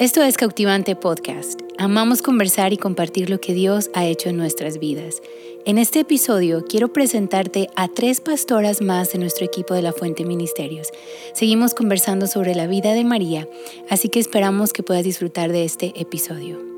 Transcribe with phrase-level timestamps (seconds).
[0.00, 1.60] Esto es Cautivante Podcast.
[1.76, 5.20] Amamos conversar y compartir lo que Dios ha hecho en nuestras vidas.
[5.66, 10.24] En este episodio quiero presentarte a tres pastoras más de nuestro equipo de la Fuente
[10.24, 10.90] Ministerios.
[11.34, 13.48] Seguimos conversando sobre la vida de María,
[13.90, 16.77] así que esperamos que puedas disfrutar de este episodio.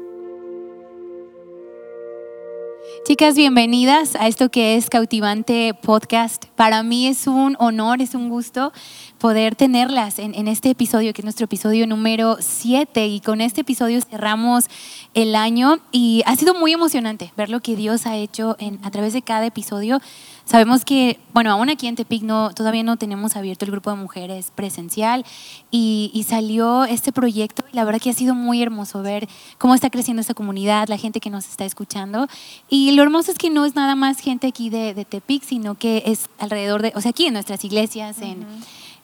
[3.07, 6.45] Chicas, bienvenidas a esto que es Cautivante Podcast.
[6.55, 8.73] Para mí es un honor, es un gusto
[9.19, 13.07] poder tenerlas en, este episodio, que es nuestro episodio número 7.
[13.07, 14.67] Y con este episodio cerramos
[15.15, 19.15] el año y ha sido muy emocionante ver lo que Dios ha hecho a través
[19.15, 20.01] de cada episodio.
[20.51, 23.97] Sabemos que, bueno, aún aquí en Tepic no, todavía no tenemos abierto el grupo de
[23.97, 25.25] mujeres presencial
[25.71, 29.29] y, y, salió este proyecto y la verdad que ha sido muy hermoso ver
[29.59, 32.27] cómo está creciendo esta comunidad, la gente que nos está escuchando.
[32.69, 35.77] Y lo hermoso es que no es nada más gente aquí de, de Tepic, sino
[35.77, 38.45] que es alrededor de, o sea, aquí en nuestras iglesias, en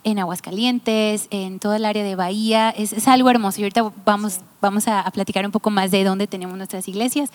[0.06, 2.70] en Aguascalientes, en todo el área de Bahía.
[2.70, 6.56] Es, algo hermoso y ahorita vamos, vamos a, platicar un poco más de dónde tenemos
[6.56, 7.30] nuestras iglesias.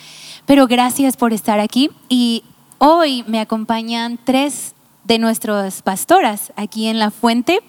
[0.45, 2.43] Pero gracias por estar aquí y
[2.83, 7.59] hoy me acompañan tres de nuestras pastoras aquí en La Fuente.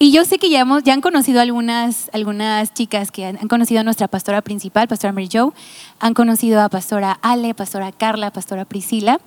[0.00, 3.80] Y yo sé que ya, hemos, ya han conocido algunas, algunas chicas que han, conocido
[3.80, 5.54] a nuestra pastora principal, pastora Mary Jo,
[6.00, 9.20] han conocido a pastora Ale, pastora Carla, pastora Priscila,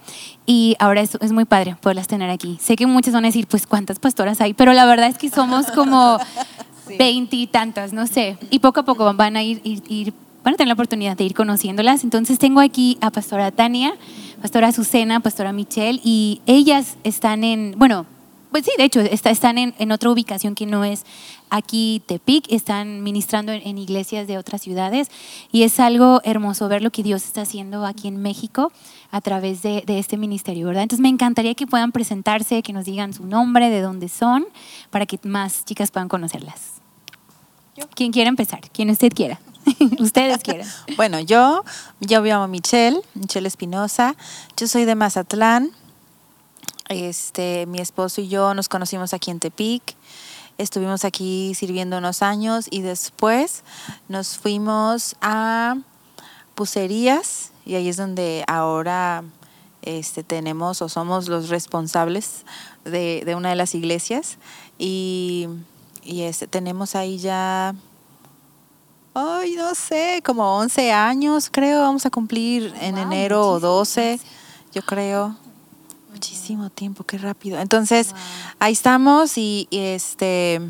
[0.45, 2.57] y ahora es, es muy padre poderlas tener aquí.
[2.61, 4.53] Sé que muchas van a decir, pues, ¿cuántas pastoras hay?
[4.53, 6.17] Pero la verdad es que somos como
[6.99, 10.67] veintitantas, no sé, y poco a poco van a ir, ir, ir, van a tener
[10.67, 12.03] la oportunidad de ir conociéndolas.
[12.03, 13.93] Entonces tengo aquí a pastora Tania,
[14.41, 18.05] pastora Azucena, pastora Michelle, y ellas están en, bueno,
[18.51, 21.05] pues sí, de hecho, están en, otra ubicación que no es
[21.49, 25.09] aquí Tepic, están ministrando en, iglesias de otras ciudades
[25.53, 28.73] y es algo hermoso ver lo que Dios está haciendo aquí en México
[29.09, 30.83] a través de, este ministerio, ¿verdad?
[30.83, 34.45] Entonces me encantaría que puedan presentarse, que nos digan su nombre, de dónde son,
[34.89, 36.81] para que más chicas puedan conocerlas.
[37.95, 38.61] ¿Quién quiere empezar?
[38.71, 39.39] Quien usted quiera.
[39.99, 40.67] Ustedes quieran.
[40.97, 41.63] Bueno, yo,
[41.99, 44.15] yo me llamo Michelle, Michelle Espinosa.
[44.57, 45.71] Yo soy de Mazatlán.
[46.89, 49.95] Este, mi esposo y yo nos conocimos aquí en Tepic.
[50.57, 53.63] Estuvimos aquí sirviendo unos años y después
[54.09, 55.77] nos fuimos a
[56.55, 59.23] Pucerías y ahí es donde ahora
[59.81, 62.45] este, tenemos o somos los responsables
[62.85, 64.37] de, una de las iglesias
[64.77, 65.47] y,
[66.05, 67.73] este, tenemos ahí ya,
[69.13, 74.19] ay, no sé, como 11 años creo, vamos a cumplir en enero o 12,
[74.73, 75.35] yo creo.
[76.11, 77.59] Muchísimo tiempo, qué rápido.
[77.59, 78.13] Entonces,
[78.59, 80.61] ahí estamos y, este,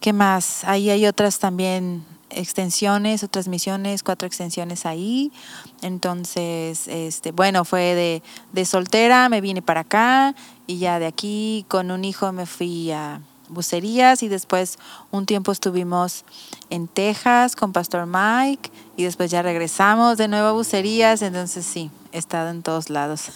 [0.00, 0.64] ¿qué más?
[0.64, 5.32] Ahí hay otras también extensiones, otras misiones, cuatro extensiones ahí.
[5.80, 10.34] Entonces, este, bueno, fue de, de soltera, me vine para acá
[10.66, 14.78] y ya de aquí con un hijo me fui a bucerías y después
[15.10, 16.24] un tiempo estuvimos
[16.70, 21.90] en Texas con Pastor Mike y después ya regresamos de nuevo a bucerías, entonces sí,
[22.12, 23.30] he estado en todos lados.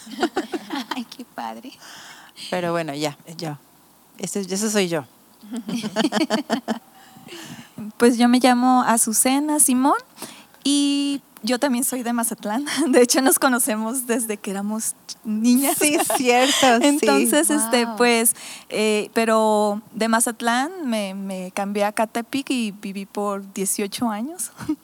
[0.94, 1.72] Ay, qué padre.
[2.50, 3.58] Pero bueno, ya, yo.
[4.18, 5.04] Eso, eso soy yo.
[7.98, 9.98] pues yo me llamo Azucena Simón
[10.64, 12.66] y yo también soy de Mazatlán.
[12.90, 15.78] De hecho, nos conocemos desde que éramos niñas.
[15.80, 16.66] Sí, es cierto.
[16.82, 18.34] Entonces, este, pues,
[18.68, 24.50] eh, pero de Mazatlán me, me, cambié a Catepic y viví por 18 años.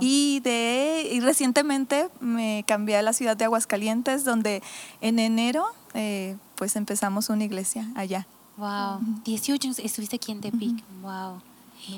[0.00, 4.62] Y de y recientemente me cambié a la ciudad de Aguascalientes, donde
[5.00, 5.64] en enero,
[5.94, 8.26] eh, pues, empezamos una iglesia allá.
[8.56, 9.00] Wow.
[9.24, 10.84] 18 años estuviste aquí en Tepic.
[11.00, 11.40] wow.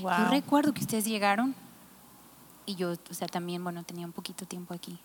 [0.00, 0.12] wow.
[0.18, 1.54] Yo recuerdo que ustedes llegaron
[2.66, 4.98] y yo, o sea, también, bueno, tenía un poquito tiempo aquí.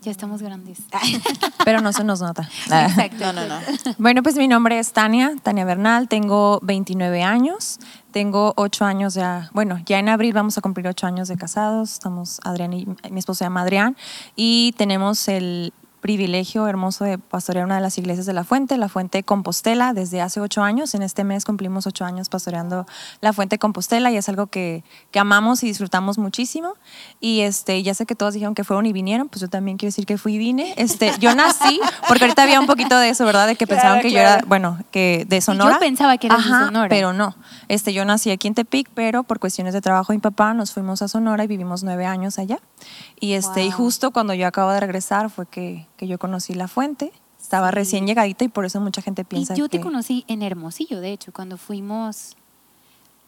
[0.00, 0.78] Ya estamos grandes.
[1.64, 2.48] Pero no se nos nota.
[2.64, 3.32] Exacto.
[3.32, 3.60] No, no, no.
[3.98, 7.78] Bueno, pues mi nombre es Tania, Tania Bernal, tengo 29 años,
[8.10, 11.92] tengo 8 años ya, bueno, ya en abril vamos a cumplir 8 años de casados,
[11.92, 13.96] estamos Adrián y mi esposo se llama Adrián,
[14.34, 18.88] y tenemos el privilegio hermoso de pastorear una de las iglesias de La Fuente, La
[18.88, 20.94] Fuente Compostela, desde hace ocho años.
[20.94, 22.86] En este mes cumplimos ocho años pastoreando
[23.20, 26.74] La Fuente Compostela y es algo que, que, amamos y disfrutamos muchísimo.
[27.20, 29.88] Y este, ya sé que todos dijeron que fueron y vinieron, pues yo también quiero
[29.88, 30.74] decir que fui y vine.
[30.76, 33.46] Este, yo nací, porque ahorita había un poquito de eso, ¿verdad?
[33.46, 35.74] De que pensaban que yo era, bueno, que de Sonora.
[35.74, 36.88] Yo pensaba que era de Sonora.
[36.88, 37.34] Pero no.
[37.68, 41.02] Este, yo nací aquí en Tepic, pero por cuestiones de trabajo mi papá nos fuimos
[41.02, 42.58] a Sonora y vivimos nueve años allá.
[43.20, 46.68] Y, este, y justo cuando yo acabo de regresar fue que, que yo conocí La
[46.68, 47.12] Fuente.
[47.40, 51.00] Estaba recién llegadita y por eso mucha gente piensa y yo te conocí en Hermosillo,
[51.00, 52.36] de hecho, cuando fuimos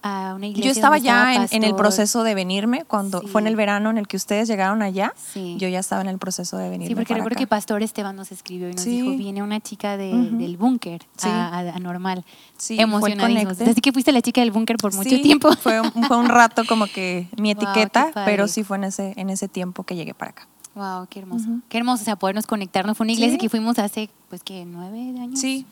[0.02, 0.64] a una iglesia.
[0.64, 3.26] Yo estaba ya en, en el proceso de venirme, cuando Sí.
[3.28, 5.56] fue en el verano en el que ustedes llegaron allá, Sí.
[5.58, 7.38] yo ya estaba en el proceso de venirme Sí, porque recuerdo acá.
[7.40, 10.38] que Pastor Esteban nos escribió y nos dijo, viene una chica de- Ujú.
[10.38, 12.24] del búnker a, a- a Normal.
[12.56, 13.60] Sí, Emocionadísimos.
[13.60, 15.52] Así que fuiste la chica del búnker por mucho tiempo.
[15.52, 18.30] Fue un, fue un rato como que mi Wow, etiqueta, padre.
[18.32, 20.48] pero sí fue en ese, en ese tiempo que llegué para acá.
[20.74, 21.48] Wow, qué hermoso.
[21.68, 22.96] Qué hermoso, o sea, podernos conectarnos.
[22.96, 23.38] Fue una iglesia Sí.
[23.38, 25.40] que fuimos hace, pues, que nueve años.
[25.40, 25.66] Sí,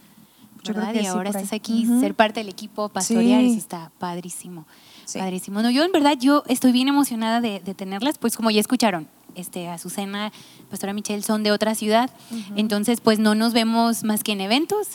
[0.65, 0.93] yo creo ¿verdad?
[0.93, 3.51] que y sí, ahora estás aquí, ser parte del equipo pastoreal, Sí.
[3.51, 4.67] eso está padrísimo.
[5.05, 5.19] Sí.
[5.19, 5.63] Padrísimo.
[5.63, 9.07] No, yo en verdad, yo estoy bien emocionada de, de tenerlas, pues como ya escucharon,
[9.37, 10.33] este, Azucena,
[10.69, 12.11] Pastora Michelle son de otra ciudad,
[12.57, 14.89] entonces pues no nos vemos más que en eventos.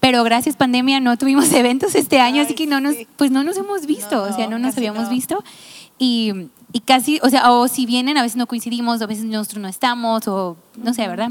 [0.00, 3.56] Pero gracias pandemia no tuvimos eventos este año, así que no nos, pues no nos
[3.56, 5.42] hemos visto, o sea, no nos habíamos visto.
[5.98, 9.62] Y, y casi, o sea, o si vienen, a veces no coincidimos, a veces nosotros
[9.62, 11.30] no estamos, o no sé, ¿verdad?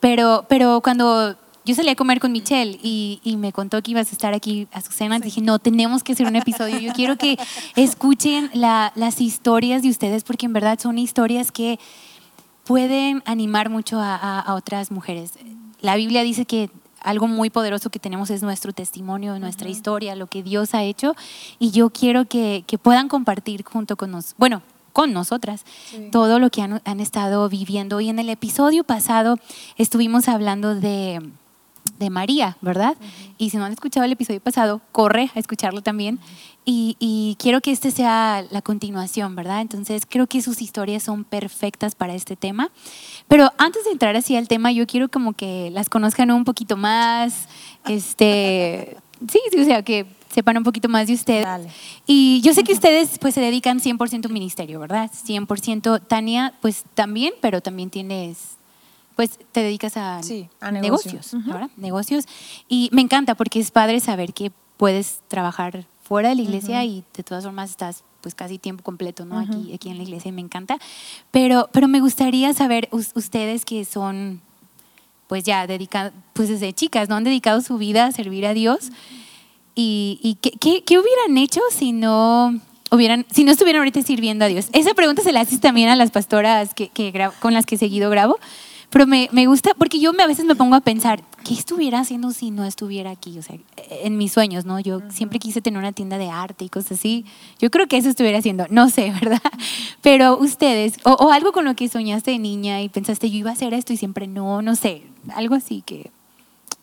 [0.00, 1.34] Pero, pero cuando
[1.64, 4.68] yo salí a comer con Michelle y, y me contó que ibas a estar aquí,
[4.72, 6.78] Azucena, dije, no, tenemos que hacer un episodio.
[6.78, 7.36] Yo quiero que
[7.76, 11.78] escuchen la- las historias de ustedes, porque en verdad son historias que
[12.64, 15.32] pueden animar mucho a, a- a otras mujeres.
[15.80, 20.26] La Biblia dice que algo muy poderoso que tenemos es nuestro testimonio, nuestra historia, lo
[20.26, 21.14] que Dios ha hecho,
[21.58, 24.62] y yo quiero que, que puedan compartir junto con nos, bueno,
[24.92, 25.64] con nosotras,
[26.10, 28.00] todo lo que han, han estado viviendo.
[28.00, 29.38] Y en el episodio pasado
[29.76, 31.22] estuvimos hablando de,
[31.98, 32.96] de María, ¿verdad?
[33.36, 36.18] Y si no han escuchado el episodio pasado, corre a escucharlo también.
[36.70, 39.62] Y, y quiero que este sea la continuación, ¿verdad?
[39.62, 42.70] Entonces creo que sus historias son perfectas para este tema.
[43.26, 46.76] Pero antes de entrar así al tema, yo quiero como que las conozcan un poquito
[46.76, 47.48] más,
[47.86, 48.98] este,
[49.32, 51.46] sí, sí, o sea, que sepan un poquito más de ustedes.
[51.46, 51.70] Dale.
[52.06, 55.10] Y yo sé que ustedes pues se dedican 100% al ministerio, ¿verdad?
[55.10, 56.02] 100%.
[56.06, 58.58] Tania, pues también, pero también tienes,
[59.16, 61.12] pues te dedicas a, Sí, a negocio.
[61.12, 61.50] negocios, Ujú.
[61.50, 61.70] ¿verdad?
[61.78, 62.26] Negocios.
[62.68, 67.04] Y me encanta porque es padre saber que puedes trabajar fuera de la iglesia y
[67.14, 69.38] de todas formas estás pues casi tiempo completo, ¿no?
[69.38, 70.78] Aquí, aquí en la iglesia y me encanta.
[71.30, 74.40] Pero, pero me gustaría saber, us- ustedes que son
[75.28, 77.16] pues ya dedicados, pues desde chicas, ¿no?
[77.16, 78.90] Han dedicado su vida a servir a Dios.
[79.74, 82.58] ¿Y, y qué, qué- qué hubieran hecho si no,
[82.90, 84.68] hubieran, si no estuvieran ahorita sirviendo a Dios?
[84.72, 87.76] Esa pregunta se la haces también a las pastoras que, que gra- con las que
[87.76, 88.38] seguido grabo.
[88.90, 92.00] Pero me, me gusta, porque yo me, a veces me pongo a pensar, ¿qué estuviera
[92.00, 93.38] haciendo si no estuviera aquí?
[93.38, 93.56] O sea,
[93.90, 94.80] en mis sueños, ¿no?
[94.80, 97.26] Yo siempre quise tener una tienda de arte y cosas así.
[97.58, 99.42] Yo creo que eso estuviera haciendo, no sé, ¿verdad?
[100.00, 103.50] Pero ustedes, o, o algo con lo que soñaste de niña y pensaste, yo iba
[103.50, 105.02] a hacer esto y siempre no, no sé,
[105.34, 106.10] algo así que,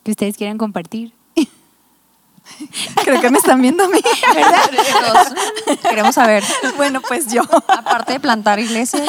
[0.03, 1.11] que ustedes quieran compartir.
[3.03, 3.97] Creo que me están viendo a mí.
[5.07, 6.43] Todos Queremos saber,
[6.77, 7.41] bueno, pues yo.
[7.67, 9.01] aparte de plantar iglesias,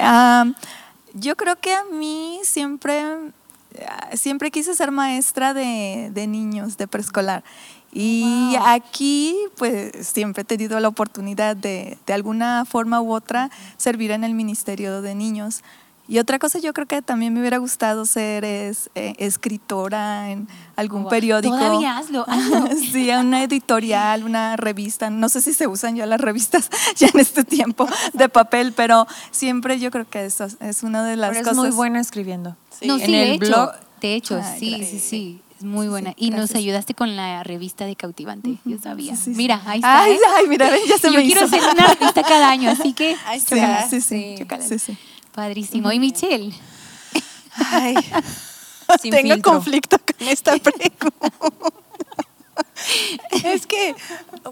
[0.00, 0.44] Ah,
[1.14, 3.02] yo creo que a mí siempre,
[3.88, 7.42] ah, siempre quise ser maestra de, de niños, de preescolar.
[7.96, 14.10] Y aquí, pues, siempre he tenido la oportunidad de, de alguna forma u otra, servir
[14.10, 15.62] en el Ministerio de Niños.
[16.06, 20.48] Y otra cosa yo creo que también me hubiera gustado ser es eh, escritora en
[20.76, 21.10] algún Wow.
[21.10, 21.56] periódico.
[21.56, 22.68] Todavía hazlo, hazlo.
[22.76, 25.08] Sí, una editorial, una revista.
[25.08, 29.06] No sé si se usan ya las revistas ya en este tiempo de papel, pero
[29.30, 31.56] siempre yo creo que eso es una de las pero es cosas.
[31.64, 32.56] muy buena escribiendo.
[32.82, 33.70] No, En sí, de el hecho, blog.
[34.02, 35.02] de hecho, Ay, sí, sí, gracias.
[35.02, 36.10] sí, es muy Sí, buena.
[36.10, 39.16] sí, y nos ayudaste con la revista de Cautivante, yo sabía.
[39.16, 39.36] Sí, sí, sí.
[39.38, 40.02] Mira, ahí está.
[40.02, 40.18] Ay, ¿eh?
[40.36, 41.56] ay, mira, ya se yo me quiero hizo.
[41.56, 43.88] hacer una revista cada año, así que Sí, chócala.
[43.88, 44.36] sí, sí,
[44.68, 44.98] sí, sí.
[45.34, 45.90] Padrísimo.
[45.92, 46.52] Y Michelle,
[47.56, 47.94] Ay,
[49.02, 49.52] Sin tengo filtro.
[49.52, 51.28] conflicto con esta pregunta.
[53.44, 53.94] es que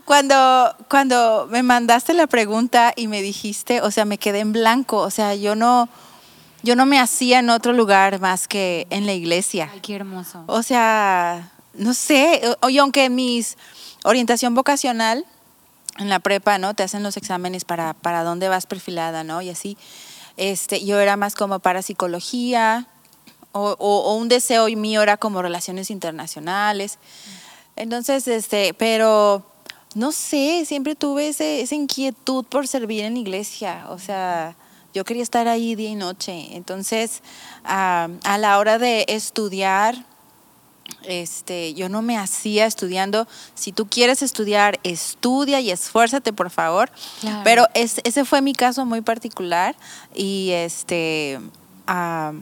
[0.05, 4.99] cuando, cuando me mandaste la pregunta y me dijiste, o sea, me quedé en blanco,
[4.99, 5.89] o sea, yo no,
[6.63, 9.69] yo no me hacía en otro lugar más que en la iglesia.
[9.73, 10.45] ay, qué hermoso.
[10.47, 13.57] O sea, no sé, y aunque mis
[14.05, 15.25] orientación vocacional
[15.99, 16.75] en la prepa, ¿no?
[16.75, 19.43] Te hacen los exámenes para, para dónde vas perfilada, ¿no?
[19.43, 19.77] Y así.
[20.37, 22.87] Este, yo era más como para psicología,
[23.53, 26.99] o, o- o un deseo mío era como relaciones internacionales.
[27.77, 29.45] Entonces, este, pero
[29.95, 33.87] no sé, siempre tuve ese, esa inquietud por servir en la iglesia.
[33.91, 34.57] O sea,
[34.95, 36.49] yo quería estar ahí día y noche.
[36.57, 37.23] Entonces,
[37.65, 40.05] ah, a la hora de estudiar,
[41.07, 43.27] este, yo no me hacía estudiando.
[43.55, 46.91] Si tú quieres estudiar, estudia y esfuérzate, por favor.
[47.21, 47.41] Claro.
[47.45, 49.77] Pero es- ese fue mi caso muy particular
[50.15, 51.41] y este,
[51.87, 52.33] ah,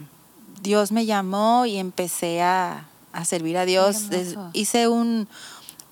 [0.61, 4.09] Dios me llamó y empecé a, a servir a Dios.
[4.53, 5.27] Hice un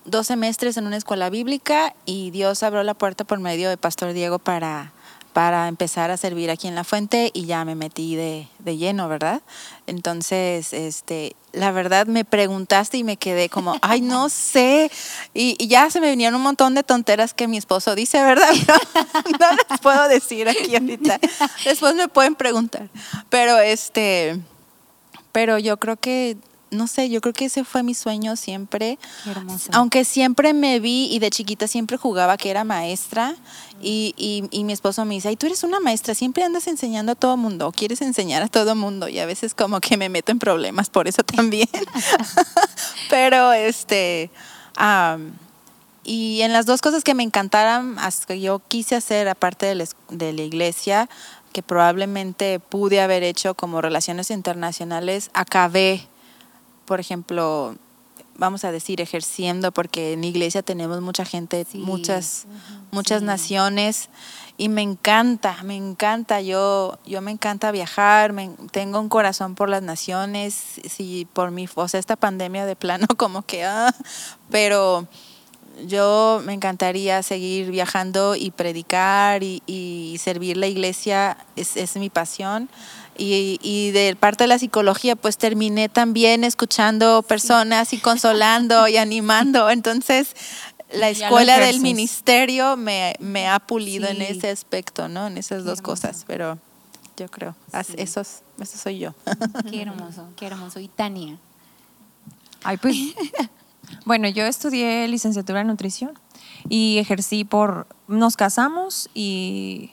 [0.04, 4.12] dos semestres en una escuela bíblica y Dios abrió la puerta por medio de Pastor
[4.12, 4.92] Diego para
[5.32, 9.08] para empezar a servir aquí en la fuente y ya me metí de, de, lleno,
[9.08, 9.42] ¿verdad?
[9.86, 14.90] Entonces, este, la verdad me preguntaste y me quedé como, ay, no sé.
[15.32, 18.50] Y, ya se me vinieron un montón de tonteras que mi esposo dice, ¿verdad?
[19.40, 21.18] No, no les puedo decir aquí ahorita.
[21.64, 22.88] Después me pueden preguntar.
[23.28, 24.40] Pero este,
[25.32, 26.36] pero yo creo que
[26.70, 28.98] no sé, yo creo que ese fue mi sueño siempre.
[29.72, 33.34] Aunque siempre me vi y de chiquita siempre jugaba que era maestra
[33.82, 34.14] y,
[34.52, 37.36] y, mi esposo me dice, ay, tú eres una maestra, siempre andas enseñando a todo
[37.36, 40.90] mundo quieres enseñar a todo mundo y a veces como que me meto en problemas
[40.90, 41.68] por eso también.
[43.10, 44.30] Pero este,
[46.04, 47.96] y en las dos cosas que me encantaran,
[48.26, 51.08] que yo quise hacer aparte de de la iglesia,
[51.54, 56.09] que probablemente pude haber hecho como relaciones internacionales, acabé
[56.90, 57.76] por ejemplo,
[58.36, 62.48] vamos a decir, ejerciendo, porque en iglesia tenemos mucha gente, muchas,
[62.90, 64.08] muchas naciones,
[64.56, 69.68] y me encanta, me encanta, yo, yo me encanta viajar, me, tengo un corazón por
[69.68, 73.94] las naciones, si por mi, o sea, esta pandemia de plano como que, ah,
[74.50, 75.06] pero
[75.86, 82.10] yo me encantaría seguir viajando y predicar y, y servir la iglesia, es, es mi
[82.10, 82.68] pasión
[83.20, 89.70] y, de parte de la psicología, pues terminé también escuchando personas y consolando y animando.
[89.70, 90.34] Entonces,
[90.92, 93.14] la escuela del ministerio me,
[93.48, 95.26] ha pulido en ese aspecto, ¿no?
[95.26, 96.58] En esas dos cosas, pero
[97.16, 97.54] yo creo,
[97.96, 99.14] eso, eso soy yo.
[99.70, 100.80] Qué hermoso, qué hermoso.
[100.80, 101.38] Y Tania.
[102.64, 102.96] Ay, pues,
[104.04, 106.18] bueno, yo estudié licenciatura en nutrición
[106.68, 109.90] y ejercí por, nos casamos y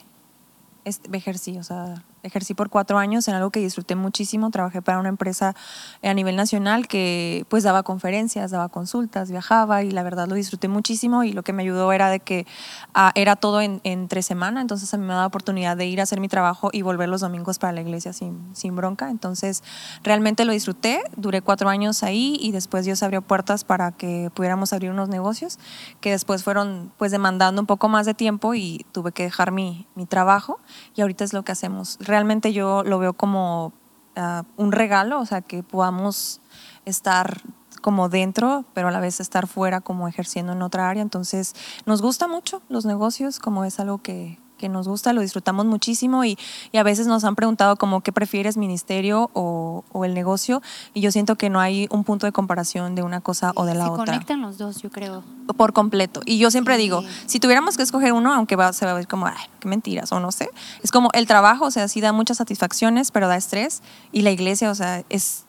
[0.85, 4.49] ejercí, o sea, ejercí por cuatro años en algo que disfruté muchísimo.
[4.51, 5.55] Trabajé para una empresa
[6.03, 10.67] a nivel nacional que pues daba conferencias, daba consultas, viajaba y la verdad lo disfruté
[10.67, 12.45] muchísimo y lo que me ayudó era de que
[12.93, 15.99] ah, era todo en, en, tres semanas, entonces a mí me daba oportunidad de ir
[15.99, 19.09] a hacer mi trabajo y volver los domingos para la iglesia sin, sin bronca.
[19.09, 19.63] Entonces
[20.03, 24.73] realmente lo disfruté, duré cuatro años ahí y después Dios abrió puertas para que pudiéramos
[24.73, 25.59] abrir unos negocios
[26.01, 29.87] que después fueron pues demandando un poco más de tiempo y tuve que dejar mi,
[29.95, 30.59] mi trabajo
[30.95, 33.73] y ahorita es lo que hacemos realmente yo lo veo como
[34.15, 36.41] ah, un regalo, o sea, que podamos
[36.85, 37.41] estar
[37.81, 41.01] como dentro, pero a la vez estar fuera como ejerciendo en otra área.
[41.01, 41.53] Entonces,
[41.85, 46.25] nos gusta mucho los negocios, como es algo que, que nos gusta, lo disfrutamos muchísimo
[46.25, 46.37] y,
[46.71, 50.61] y, a veces nos han preguntado como qué prefieres, ministerio o, o, el negocio
[50.93, 53.75] y yo siento que no hay un punto de comparación de una cosa o de
[53.75, 54.05] la otra.
[54.05, 55.23] Se conectan los dos, yo creo.
[55.55, 56.21] Por completo.
[56.25, 59.07] Y yo siempre digo, si tuviéramos que escoger uno, aunque va, se va a ver
[59.07, 60.49] como, ay, qué mentiras o no sé,
[60.83, 64.31] es como el trabajo, o sea, sí da muchas satisfacciones, pero da estrés y la
[64.31, 65.46] iglesia, o sea, es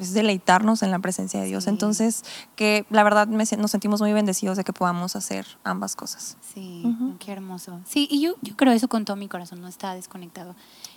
[0.00, 1.66] es deleitarnos en la presencia de Dios.
[1.66, 2.24] Entonces,
[2.56, 6.36] que la verdad nos sentimos muy bendecidos de que podamos hacer ambas cosas.
[6.54, 6.84] Sí,
[7.18, 7.80] qué hermoso.
[7.84, 10.54] Sí, y yo, yo creo eso con todo mi corazón, no está desconectado.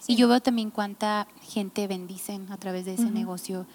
[0.08, 3.66] Y yo veo también cuánta gente bendicen a través de ese negocio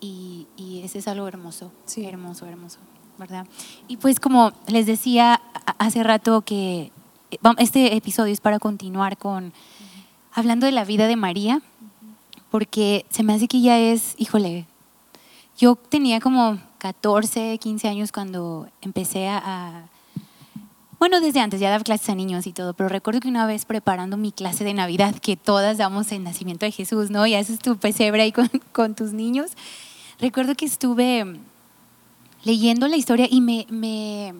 [0.00, 2.06] y, y ese es algo hermoso, sí.
[2.06, 2.78] hermoso, hermoso,
[3.18, 3.46] ¿verdad?
[3.86, 5.40] Y pues como les decía
[5.78, 6.92] hace rato que
[7.30, 9.52] eh, este episodio es para continuar con,
[10.32, 11.62] hablando de la vida de María,
[12.50, 14.66] porque se me hace que ya es, híjole,
[15.60, 19.90] yo tenía como 14, 15 años cuando empecé a,
[20.98, 23.66] bueno, desde antes ya daba clases a niños y todo, pero recuerdo que una vez
[23.66, 27.26] preparando mi clase de Navidad, que todas damos el nacimiento de Jesús, ¿no?
[27.26, 28.32] Y haces tu pesebre ahí
[28.72, 29.50] con, tus niños.
[30.18, 31.38] Recuerdo que estuve
[32.42, 34.34] leyendo la historia y me, me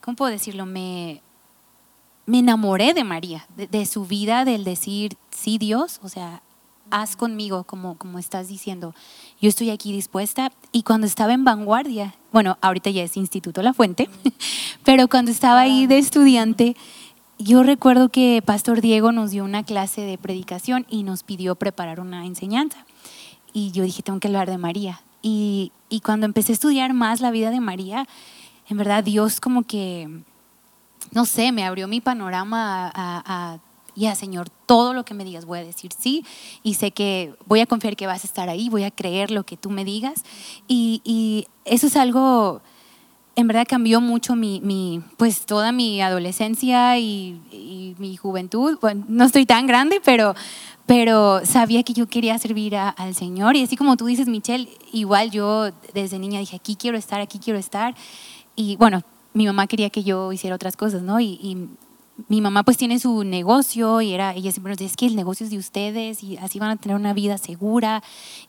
[0.00, 0.66] ¿cómo puedo decirlo?
[0.66, 1.20] Me,
[2.26, 6.42] me enamoré de María, de, de, su vida, del decir, sí Dios, o sea,
[6.90, 8.94] haz conmigo, como, como estás diciendo
[9.44, 10.50] yo estoy aquí dispuesta.
[10.72, 14.08] Y cuando estaba en vanguardia, bueno, ahorita ya es Instituto La Fuente,
[14.84, 16.76] pero cuando estaba ahí de estudiante,
[17.38, 22.00] yo recuerdo que Pastor Diego nos dio una clase de predicación y nos pidió preparar
[22.00, 22.86] una enseñanza.
[23.52, 25.02] Y yo dije, tengo que hablar de María.
[25.20, 28.08] Y, y cuando empecé a estudiar más la vida de María,
[28.70, 30.08] en verdad Dios como que,
[31.12, 33.58] no sé, me abrió mi panorama a, a
[33.96, 36.24] ya Señor, todo lo que me digas voy a decir sí
[36.62, 39.44] y sé que voy a confiar que vas a estar ahí, voy a creer lo
[39.44, 40.24] que tú me digas
[40.68, 42.60] y, eso es algo,
[43.36, 47.40] en verdad cambió mucho mi, pues toda mi adolescencia y,
[47.98, 50.34] mi juventud, bueno, no estoy tan grande, pero,
[50.84, 53.56] pero sabía que yo quería servir al Señor.
[53.56, 57.38] Y así como tú dices, Michelle, igual yo desde niña dije, aquí quiero estar, aquí
[57.38, 57.94] quiero estar
[58.56, 61.18] y bueno, mi mamá quería que yo hiciera otras cosas, ¿no?
[61.20, 61.68] y
[62.28, 65.16] mi mamá pues tiene su negocio y era, ella siempre nos decía, es que el
[65.16, 68.02] negocio es de ustedes y así van a tener una vida segura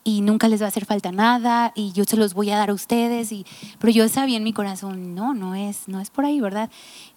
[0.04, 2.70] y nunca les va a hacer falta nada y yo se los voy a dar
[2.70, 3.32] a ustedes.
[3.32, 3.46] Y,
[3.80, 6.70] pero yo sabía en mi corazón, no, no es, no es por ahí, ¿verdad?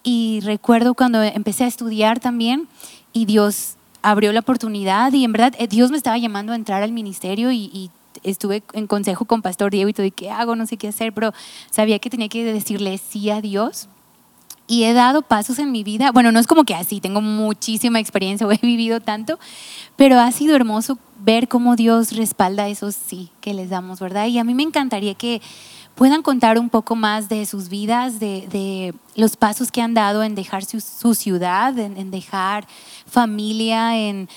[0.03, 2.67] Y recuerdo cuando empecé a estudiar también
[3.13, 6.83] y Dios abrió la oportunidad y en verdad eh, Dios me estaba llamando a entrar
[6.83, 7.91] al ministerio y, y
[8.23, 11.13] estuve en consejo con Pastor Diego y todo, y qué hago, no sé qué hacer,
[11.13, 11.33] pero
[11.71, 13.89] sabía que tenía que decirle sí a Dios
[14.69, 16.13] y he dado pasos en mi vida.
[16.13, 19.39] Bueno, no es como que así, tengo muchísima experiencia o he vivido tanto,
[19.97, 24.27] pero ha sido hermoso ver cómo Dios respalda esos sí que les damos, ¿verdad?
[24.27, 25.41] Y a mí me encantaría que
[25.95, 30.37] puedan contar un poco más de sus vidas, de, los pasos que han dado en
[30.37, 32.69] dejar su, ciudad, en, dejar
[33.07, 34.29] familia, en,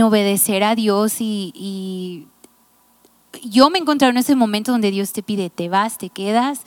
[0.00, 2.28] obedecer a Dios y, y
[3.44, 6.62] yo me encontré en ese momento donde Dios te pide, te vas, te quedas.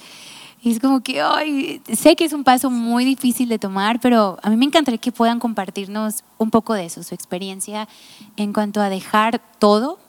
[0.65, 4.39] Y es como que, ay, sé que es un paso muy difícil de tomar, pero
[4.41, 7.88] a mí me encantaría que puedan compartirnos un poco de eso, su experiencia
[8.36, 10.00] en cuanto a dejar todo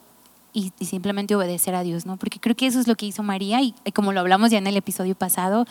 [0.53, 2.17] y, simplemente obedecer a Dios, ¿no?
[2.17, 4.65] Porque creo que eso es lo que hizo María y, como lo hablamos ya en
[4.65, 5.67] el episodio pasado,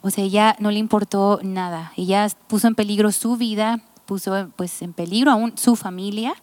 [0.00, 4.82] o sea, ella no le importó nada, ella puso en peligro su vida, puso pues
[4.82, 6.34] en peligro aún su familia.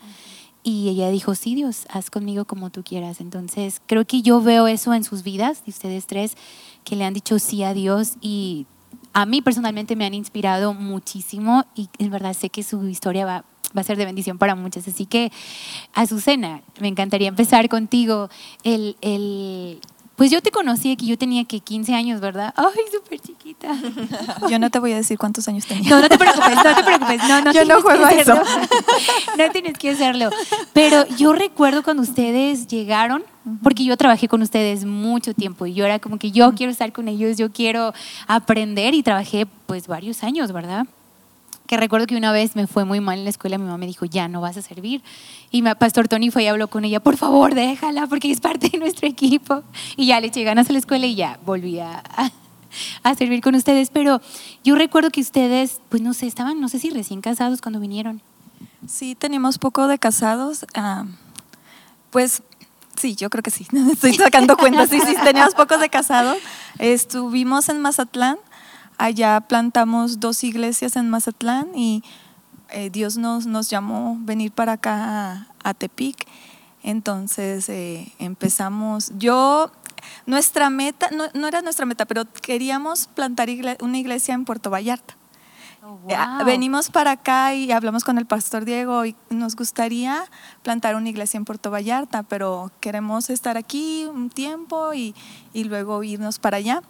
[0.63, 3.19] Y ella dijo, sí, Dios, haz conmigo como tú quieras.
[3.19, 6.37] Entonces, creo que yo veo eso en sus vidas, de ustedes tres,
[6.85, 8.65] que le han dicho sí a Dios y
[9.13, 13.45] a mí personalmente me han inspirado muchísimo y en verdad sé que su historia va,
[13.75, 14.87] va a ser de bendición para muchos.
[14.87, 15.31] Así que,
[15.93, 18.29] Azucena, me encantaría empezar contigo.
[18.63, 19.79] El, el,
[20.15, 22.53] pues yo te conocí aquí, yo tenía que 15 años, ¿verdad?
[22.55, 23.75] Ay, súper chiquita.
[24.49, 25.89] Yo no te voy a decir cuántos años tenía.
[25.89, 27.21] No, no te preocupes, no te preocupes.
[27.27, 28.35] No, no yo no juego a eso.
[29.37, 30.29] No tienes que hacerlo.
[30.73, 33.23] Pero yo recuerdo cuando ustedes llegaron,
[33.63, 36.91] porque yo trabajé con ustedes mucho tiempo y yo era como que yo quiero estar
[36.91, 37.93] con ellos, yo quiero
[38.27, 40.85] aprender y trabajé pues varios años, ¿verdad?
[41.67, 43.87] Que recuerdo que una vez me fue muy mal en la escuela, mi mamá me
[43.87, 45.01] dijo, ya no vas a servir.
[45.49, 48.69] Y mi Pastor Tony fue y habló con ella, por favor, déjala, porque es parte
[48.69, 49.63] de nuestro equipo.
[49.95, 52.03] Y ya le eché ganas a la escuela y ya volví a,
[53.17, 53.89] servir con ustedes.
[53.91, 54.21] Pero
[54.63, 58.21] yo recuerdo que ustedes, pues no sé, estaban, no sé si recién casados cuando vinieron.
[58.87, 60.65] Sí, teníamos poco de casados.
[60.73, 61.05] Ah,
[62.11, 62.43] pues
[62.97, 63.65] sí, yo creo que sí.
[63.91, 64.89] Estoy sacando cuentas.
[64.89, 66.37] Sí, sí, teníamos pocos de casados.
[66.77, 68.37] Estuvimos en Mazatlán
[68.97, 72.03] Allá plantamos dos iglesias en Mazatlán y
[72.69, 76.27] eh, Dios nos, nos llamó venir para acá a, Tepic.
[76.81, 79.71] Entonces eh, empezamos, yo,
[80.25, 83.47] nuestra meta, no, era nuestra meta, pero queríamos plantar
[83.81, 85.15] una iglesia en Puerto Vallarta.
[85.85, 90.23] Oh, eh, venimos para acá y hablamos con el pastor Diego y nos gustaría
[90.61, 95.13] plantar una iglesia en Puerto Vallarta, pero queremos estar aquí un tiempo y,
[95.53, 96.81] y luego irnos para allá.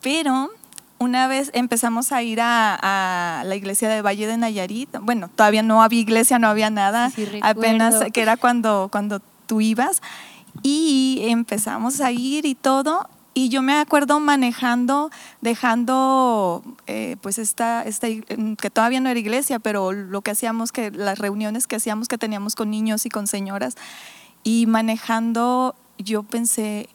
[0.00, 0.50] Pero
[0.98, 4.90] una vez empezamos a ir a, la iglesia de Valle de Nayarit.
[5.00, 10.02] Bueno, todavía no había iglesia, no había nada, apenas que era cuando, cuando tú ibas.
[10.62, 13.08] Y empezamos a ir y todo.
[13.32, 19.60] Y yo me acuerdo manejando, dejando, eh, pues esta, esta, que todavía no era iglesia,
[19.60, 23.28] pero lo que hacíamos, que las reuniones que hacíamos, que teníamos con niños y con
[23.28, 23.76] señoras.
[24.42, 26.88] Y manejando, yo pensé,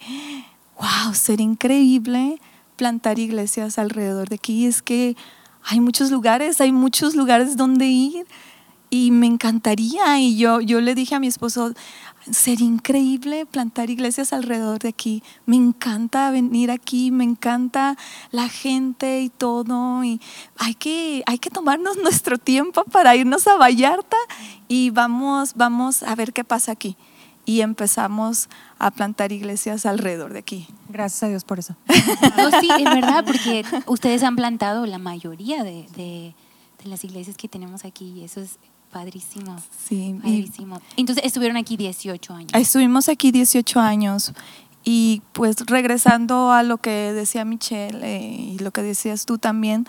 [0.77, 2.41] wow, sería increíble
[2.75, 4.65] plantar iglesias alrededor de aquí.
[4.65, 5.15] Es que
[5.63, 8.25] hay muchos lugares, hay muchos lugares donde ir
[8.89, 10.19] y me encantaría.
[10.19, 11.73] Y yo, yo le dije a mi esposo,
[12.29, 15.23] sería increíble plantar iglesias alrededor de aquí.
[15.45, 17.97] Me encanta venir aquí, me encanta
[18.31, 20.03] la gente y todo.
[20.03, 20.21] Y
[20.57, 24.17] hay que, hay que tomarnos nuestro tiempo para irnos a Vallarta
[24.67, 26.97] y vamos, vamos a ver qué pasa aquí
[27.45, 30.67] y empezamos a plantar iglesias alrededor de aquí.
[30.89, 31.75] Gracias a Dios por eso.
[32.37, 36.35] No, sí, es verdad, porque ustedes han plantado la mayoría de, de,
[36.85, 38.57] las iglesias que tenemos aquí y eso es
[38.91, 39.55] padrísimo.
[39.85, 40.15] Sí.
[40.21, 40.81] Padrísimo.
[40.97, 42.51] Entonces estuvieron aquí 18 años.
[42.53, 44.33] Estuvimos aquí 18 años
[44.83, 49.87] y pues regresando a lo que decía Michelle eh, y lo que decías tú también,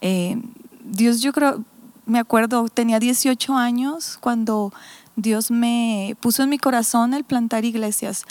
[0.00, 0.40] eh,
[0.84, 1.64] Dios yo creo,
[2.06, 4.72] me acuerdo, tenía 18 años cuando
[5.18, 8.24] Dios me puso en mi corazón el plantar iglesias.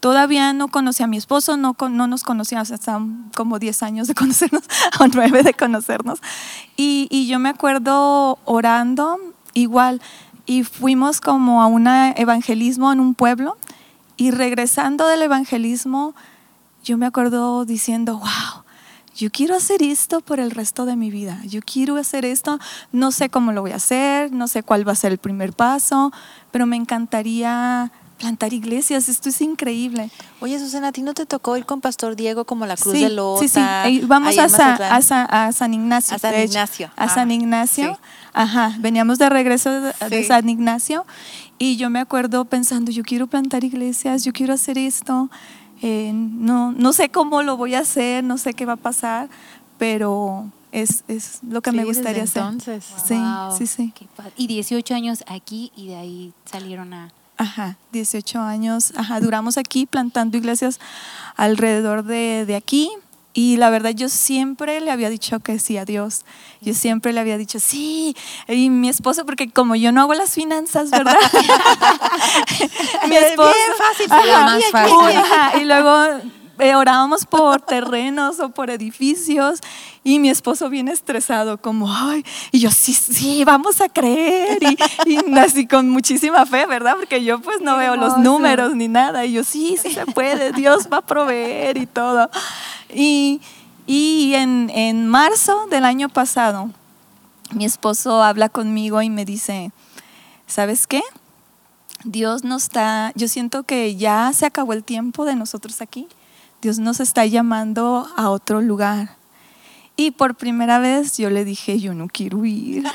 [0.00, 3.00] Todavía no conocí a mi esposo, no, no nos conocíamos, hasta
[3.34, 4.62] como 10 años de conocernos,
[5.00, 6.20] o 9 de conocernos.
[6.76, 9.18] Y, y yo me acuerdo orando
[9.54, 10.02] igual,
[10.44, 13.56] y fuimos como a un evangelismo en un pueblo,
[14.18, 16.14] y regresando del evangelismo,
[16.84, 18.63] yo me acuerdo diciendo, wow,
[19.16, 22.58] yo quiero hacer esto por el resto de mi vida, yo quiero hacer esto,
[22.92, 25.52] no sé cómo lo voy a hacer, no sé cuál va a ser el primer
[25.52, 26.12] paso,
[26.50, 30.08] pero me encantaría plantar iglesias, esto es increíble.
[30.40, 33.02] Oye, Susana, ¿a ti no te tocó ir con Pastor Diego como la Cruz sí,
[33.02, 33.40] de Lota?
[33.42, 36.14] Sí, sí, vamos a, Sa- a Sa- a San Ignacio.
[36.14, 36.52] A San de hecho.
[36.52, 36.90] Ignacio.
[36.96, 37.92] A Ah, San Ignacio.
[37.94, 38.00] sí.
[38.32, 40.28] Ajá, veníamos de regreso de, de Sí.
[40.28, 41.04] San Ignacio
[41.58, 45.28] y yo me acuerdo pensando, yo quiero plantar iglesias, yo quiero hacer esto,
[45.86, 49.28] eh, no, no sé cómo lo voy a hacer, no sé qué va a pasar,
[49.78, 52.42] pero es, es lo que Sí, me desde gustaría hacer.
[52.42, 52.84] entonces.
[53.06, 53.92] Sí, Wow, sí.
[54.36, 57.10] Y 18 años aquí y de ahí salieron a...
[57.36, 58.92] Ajá, 18 años.
[58.96, 60.78] Ajá, duramos aquí plantando iglesias
[61.36, 62.90] alrededor de, de aquí.
[63.36, 66.22] Y la verdad, yo siempre le había dicho que sí a Dios.
[66.60, 68.16] Yo siempre le había dicho sí.
[68.46, 71.16] Y mi esposo, porque como yo no hago las finanzas, ¿verdad?
[73.08, 73.52] mi esposo.
[73.76, 74.96] fácil, Ajá, más fácil.
[74.96, 76.20] uy, ajá, y luego
[76.58, 79.60] orábamos por terrenos o por edificios
[80.02, 84.76] y mi esposo bien estresado como ay y yo sí sí vamos a creer y,
[85.10, 89.24] y así con muchísima fe verdad porque yo pues no veo los números ni nada
[89.24, 92.30] y yo sí sí se puede Dios va a proveer y todo
[92.94, 93.40] y,
[93.86, 96.70] y en, en marzo del año pasado
[97.50, 99.72] mi esposo habla conmigo y me dice
[100.46, 101.02] ¿sabes qué?
[102.04, 106.06] Dios nos está, yo siento que ya se acabó el tiempo de nosotros aquí.
[106.64, 109.16] Dios nos está llamando a otro lugar.
[109.96, 112.84] Y por primera vez yo le dije, yo no quiero ir.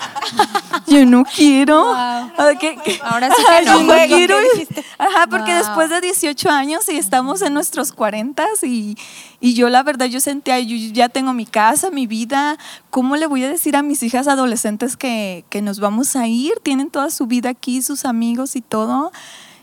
[0.87, 1.83] Yo no quiero.
[1.85, 2.57] Wow.
[2.59, 2.99] ¿qué- qué?
[3.03, 4.85] Ahora sí que Yo no no juego, quiero ¿qué ir.
[4.97, 5.59] Ajá, porque Wow.
[5.59, 8.97] después de 18 años y estamos en nuestros 40 y,
[9.39, 12.57] y yo la verdad yo sentía, yo ya tengo mi casa, mi vida,
[12.89, 16.53] ¿cómo le voy a decir a mis hijas adolescentes que, que nos vamos a ir?
[16.63, 19.11] Tienen toda su vida aquí, sus amigos y todo.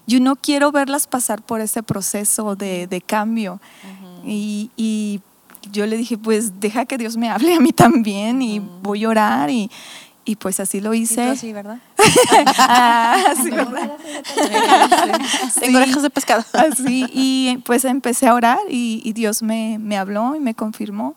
[0.07, 3.61] Yo no quiero verlas pasar por ese proceso de, de cambio.
[4.25, 5.21] y, y
[5.73, 9.09] yo le dije, pues deja que Dios me hable a mí también y voy a
[9.09, 9.69] orar y,
[10.25, 11.23] y pues así lo Y tú hice.
[11.31, 11.79] así, ¿verdad?
[12.59, 13.97] Ah, sí, ¿verdad?
[15.61, 16.45] Tengo orejas de pescado.
[16.53, 21.14] Así, y pues empecé a orar y, y Dios me, me habló y me confirmó.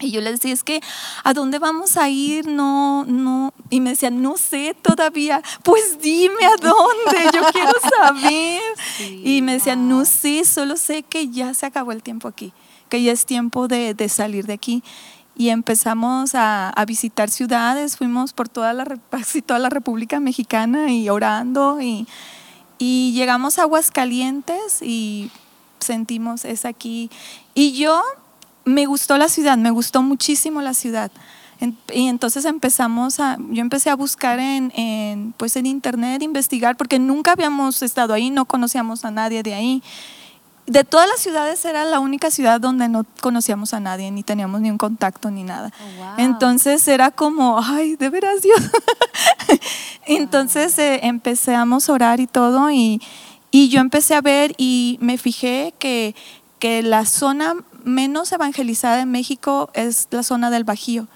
[0.00, 0.80] Y yo le decía, es que,
[1.24, 2.46] ¿a dónde vamos a ir?
[2.46, 3.52] No, no.
[3.68, 5.42] Y me decía, no sé todavía.
[5.64, 8.62] Pues dime a dónde, yo quiero saber.
[9.00, 12.52] y me decía, no sé, solo sé que ya se acabó el tiempo aquí,
[12.88, 14.84] que ya es tiempo de, de salir de aquí.
[15.36, 20.92] Y empezamos a, a visitar ciudades, fuimos por toda la, casi toda la República Mexicana
[20.92, 22.06] y orando y,
[22.78, 25.30] y llegamos a Aguascalientes y
[25.80, 27.10] sentimos es aquí.
[27.54, 28.02] Y yo
[28.68, 31.10] me gustó la ciudad, me gustó muchísimo la ciudad.
[31.60, 36.76] En- y entonces empezamos a, yo empecé a buscar en, en, pues en internet, investigar,
[36.76, 39.82] porque nunca habíamos estado ahí, no conocíamos a nadie de ahí.
[40.66, 44.60] De todas las ciudades era la única ciudad donde no conocíamos a nadie, ni teníamos
[44.60, 45.72] ni un contacto ni nada.
[45.80, 46.14] Oh, wow.
[46.18, 48.60] Entonces era como, ay, de veras Dios.
[50.06, 53.00] Entonces eh, empezamos a orar y todo y,
[53.50, 56.14] y yo empecé a ver y me fijé que,
[56.58, 57.54] que la zona
[57.88, 61.08] menos evangelizada de México es la zona del Bajío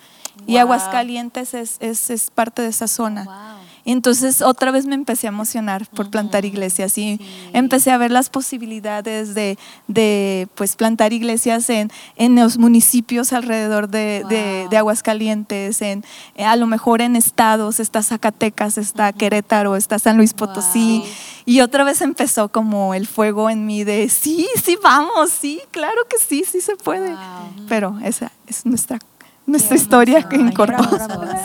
[0.46, 0.56] y.
[0.56, 3.24] Aguascalientes es, es, es parte de esa zona.
[3.24, 3.34] Wow.
[3.84, 7.20] Entonces otra vez me empecé a emocionar por plantar iglesias y
[7.52, 13.88] empecé a ver las posibilidades de, de, pues plantar iglesias en, en los municipios alrededor
[13.88, 14.70] de, de- Wow.
[14.70, 16.04] de Aguascalientes, en,
[16.36, 20.98] eh, a lo mejor en estados, está Zacatecas, está Querétaro, está San Luis Potosí.
[21.00, 21.08] Wow.
[21.44, 26.02] Y otra vez empezó como el fuego en mí de sí, sí, vamos, sí, claro
[26.08, 27.10] que sí, sí se puede.
[27.10, 27.66] Wow.
[27.68, 28.98] Pero esa es nuestra,
[29.46, 30.84] nuestra historia que Ay, incorporó.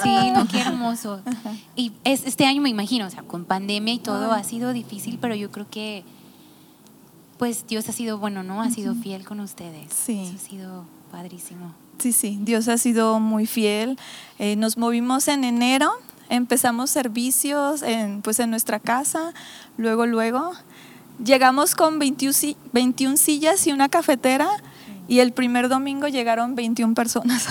[0.04, 1.22] Sí, no, qué hermoso.
[1.76, 5.18] Y es, este año me imagino, o sea, con pandemia y todo ha sido difícil,
[5.20, 6.04] pero yo creo que
[7.38, 8.62] pues Dios ha sido bueno, ¿no?
[8.62, 9.94] Ha sido fiel con ustedes.
[9.94, 10.24] Sí.
[10.26, 11.74] Eso ha sido padrísimo.
[12.00, 13.98] Sí, sí, Dios ha sido muy fiel.
[14.40, 15.92] Eh, nos movimos en enero,
[16.30, 19.34] empezamos servicios en, pues en nuestra casa,
[19.78, 20.52] luego, luego.
[21.24, 24.48] Llegamos con 21, si- 21 sillas y una cafetera
[25.08, 27.48] y el primer domingo llegaron 21 personas.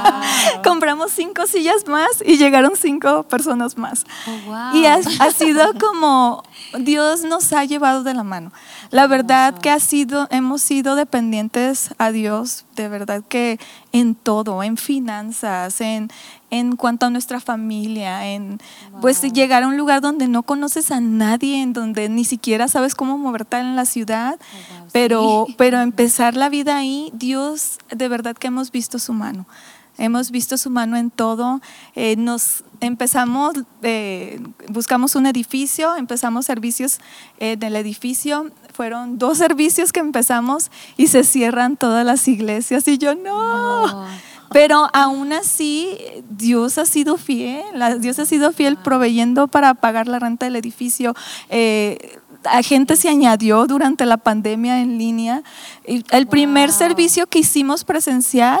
[0.64, 4.04] Compramos cinco sillas más y llegaron cinco personas más.
[4.26, 4.74] Oh, wow.
[4.74, 6.42] Y ha, ha sido como
[6.78, 8.52] Dios nos ha llevado de la mano.
[8.90, 13.58] La verdad que ha sido, hemos sido dependientes a Dios, de verdad que
[13.92, 16.10] en todo, en finanzas, en,
[16.54, 18.60] en cuanto a nuestra familia, en
[19.00, 22.94] pues llegar a un lugar donde no conoces a nadie, en donde ni siquiera sabes
[22.94, 25.54] cómo moverte en la ciudad, Oh, wow, pero, sí.
[25.58, 29.46] pero empezar la vida ahí, Dios, de verdad que hemos visto su mano.
[29.96, 31.60] Hemos visto su mano en todo.
[31.94, 36.98] Eh, nos empezamos, eh, buscamos un edificio, empezamos servicios
[37.38, 38.50] en el edificio.
[38.72, 42.88] Fueron dos servicios que empezamos y se cierran todas las iglesias.
[42.88, 43.86] Y yo, no.
[43.86, 44.06] No.
[44.54, 45.98] Pero aún así,
[46.30, 47.64] Dios ha sido fiel.
[47.98, 51.12] Dios ha sido fiel proveyendo para pagar la renta del edificio.
[51.48, 52.20] eh,
[52.62, 55.42] gente se añadió durante la pandemia en línea.
[55.82, 58.60] El primer servicio que hicimos presencial,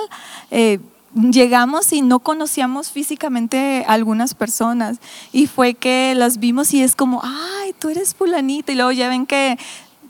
[0.50, 0.80] eh,
[1.14, 4.98] llegamos y no conocíamos físicamente a algunas personas
[5.30, 9.08] y fue que las vimos y es como, ay, tú eres fulanita y luego ya
[9.08, 9.58] ven que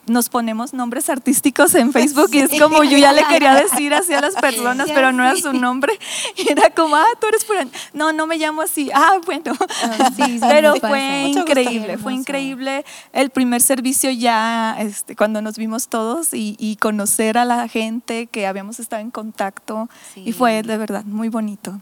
[0.07, 4.13] nos ponemos nombres artísticos en Facebook y es como yo ya le quería decir así
[4.13, 5.99] a las personas, pero no era su nombre.
[6.37, 7.45] Y era como, ah, tú eres.
[7.93, 8.91] No, no me llamo así.
[8.95, 9.53] Ah, bueno.
[9.83, 10.11] Ah,
[10.49, 16.57] pero fue increíble, fue increíble el primer servicio ya, este, cuando nos vimos todos y,
[16.59, 19.89] y conocer a la gente que habíamos estado en contacto.
[20.17, 21.81] Y fue de verdad muy bonito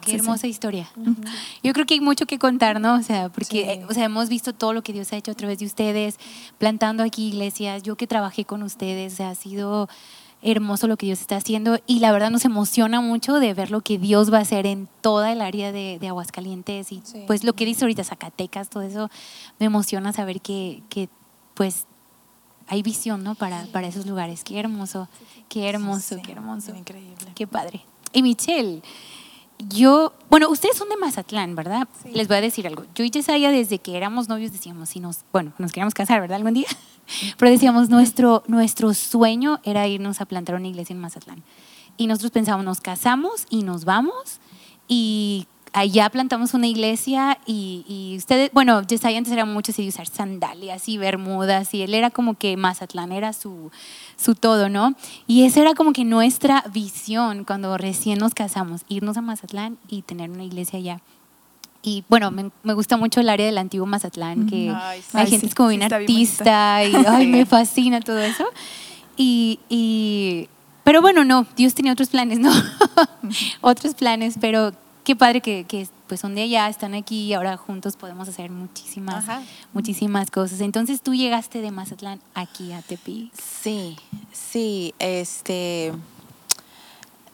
[0.00, 0.88] qué hermosa historia.
[1.62, 2.94] Yo creo que hay mucho que contar, ¿no?
[2.94, 5.58] O sea, porque o sea, hemos visto todo lo que Dios ha hecho a través
[5.58, 6.18] de ustedes,
[6.58, 9.88] plantando aquí iglesias, yo que trabajé con ustedes, ha sido
[10.42, 13.80] hermoso lo que Dios está haciendo y la verdad nos emociona mucho de ver lo
[13.80, 17.64] que Dios va a hacer en toda el área de, Aguascalientes y pues lo que
[17.64, 19.08] dice ahorita Zacatecas, todo eso
[19.60, 21.08] me emociona saber que, que
[21.54, 21.86] pues
[22.66, 23.34] hay visión, ¿no?
[23.34, 24.44] Para, para esos lugares.
[24.44, 25.08] Qué hermoso,
[25.48, 26.74] qué hermoso, qué hermoso.
[26.74, 27.32] Increíble.
[27.34, 27.84] Qué padre.
[28.12, 28.82] Y Michelle,
[29.68, 31.88] yo, bueno, ustedes son de Mazatlán, ¿verdad?
[32.12, 32.84] Les voy a decir algo.
[32.94, 36.36] Yo y Yesaya, desde que éramos novios, decíamos, si nos, bueno, nos queríamos casar, ¿verdad?
[36.36, 36.68] Algún día.
[37.38, 41.42] Pero decíamos, nuestro, nuestro sueño era irnos a plantar una iglesia en Mazatlán.
[41.96, 44.40] Y nosotros pensábamos, nos casamos y nos vamos.
[44.88, 50.06] Y allá plantamos una iglesia y, ustedes, bueno, Yesaya antes era mucho así de usar
[50.06, 53.70] sandalias y bermudas y él era como que Mazatlán era su,
[54.16, 54.94] su todo, ¿no?
[55.26, 60.02] Y esa era como que nuestra visión cuando recién nos casamos, irnos a Mazatlán y
[60.02, 61.00] tener una iglesia allá.
[61.84, 64.72] Y bueno, me, gusta mucho el área del antiguo Mazatlán, que
[65.14, 68.44] hay gente es como bien artista y ay, me fascina todo eso.
[69.16, 70.48] Y, y,
[70.84, 72.52] pero bueno, no, Dios tenía otros planes, ¿no?
[73.62, 74.72] otros planes, pero
[75.04, 78.50] qué padre que, que, pues son de allá, están aquí y ahora juntos podemos hacer
[78.50, 79.24] muchísimas,
[79.72, 80.60] muchísimas cosas.
[80.60, 83.30] Entonces tú llegaste de Mazatlán aquí a Tepi.
[83.34, 83.96] Sí,
[84.32, 85.92] sí, este...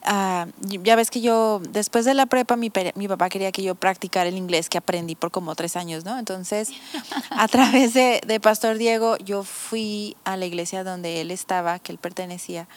[0.03, 3.75] Ah, ya ves que yo, después de la prepa, mi, mi, papá quería que yo
[3.75, 6.17] practicara el inglés que aprendí por como tres años, ¿no?
[6.17, 6.71] Entonces,
[7.29, 11.91] a través de, de Pastor Diego, yo fui a la iglesia donde él estaba, que
[11.91, 12.67] él pertenecía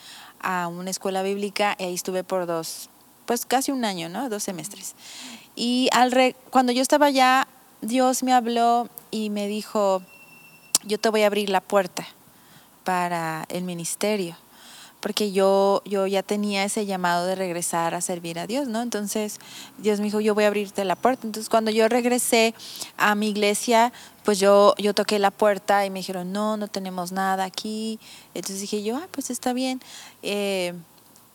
[0.40, 2.90] a una escuela bíblica, y ahí estuve por dos,
[3.32, 4.28] pues casi un año, ¿no?
[4.28, 4.94] Dos semestres.
[5.56, 7.48] Y al cuando yo estaba allá,
[7.80, 10.02] Dios me habló y me dijo,
[10.84, 12.06] yo te voy a abrir la puerta
[12.84, 14.36] para el ministerio,
[15.00, 18.82] porque yo, yo ya tenía ese llamado de regresar a servir a Dios, ¿no?
[18.82, 19.38] Entonces
[19.78, 21.26] Dios me dijo, yo voy a abrirte la puerta.
[21.26, 22.54] Entonces cuando yo regresé
[22.98, 23.94] a mi iglesia,
[24.26, 27.98] pues yo, yo toqué la puerta y me dijeron, no, no tenemos nada aquí.
[28.34, 29.80] Entonces dije yo, ah, pues está bien.
[30.22, 30.74] Eh,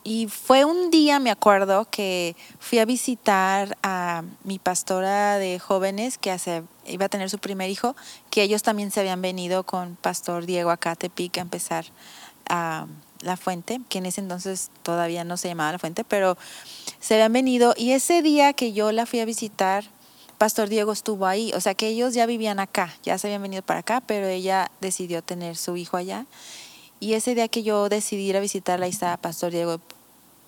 [0.04, 6.18] y fue un día, me acuerdo, que fui a visitar a mi pastora de jóvenes
[6.18, 7.94] que hace, iba a tener su primer hijo,
[8.30, 11.84] que ellos también se habían venido con Pastor Diego acá a a empezar
[12.48, 12.86] a
[13.20, 16.38] La Fuente, que en ese entonces todavía no se llamaba La Fuente, pero
[17.00, 17.74] se habían venido.
[17.76, 19.84] Y ese día que yo la fui a visitar,
[20.38, 21.52] Pastor Diego estuvo ahí.
[21.54, 24.70] O sea que ellos ya vivían acá, ya se habían venido para acá, pero ella
[24.80, 26.26] decidió tener su hijo allá.
[27.00, 29.80] Y ese día que yo decidí ir a visitarla, ahí estaba Pastor Diego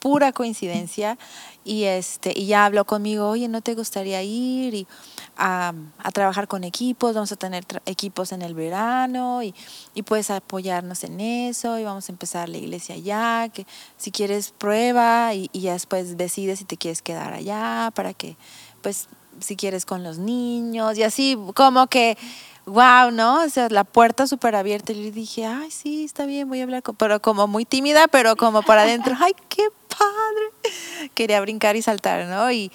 [0.00, 1.18] pura coincidencia
[1.62, 4.86] y este y ya habló conmigo oye no te gustaría ir y,
[5.36, 5.72] a,
[6.12, 9.54] trabajar con equipos vamos a tener equipos en el verano y,
[9.94, 13.66] y, puedes apoyarnos en eso y vamos a empezar la iglesia allá que
[13.98, 18.36] si quieres prueba y, y ya después decides si te quieres quedar allá para que
[18.82, 19.08] pues
[19.38, 22.16] si quieres con los niños y así como que
[22.70, 23.42] wow, ¿no?
[23.42, 24.92] O sea, la puerta súper abierta.
[24.92, 26.96] Y le dije, ay, sí, está bien, voy a hablar, con...
[26.96, 31.10] pero como muy tímida, pero como para adentro, ay, qué padre.
[31.14, 32.50] Quería brincar y saltar, ¿no?
[32.50, 32.70] Y,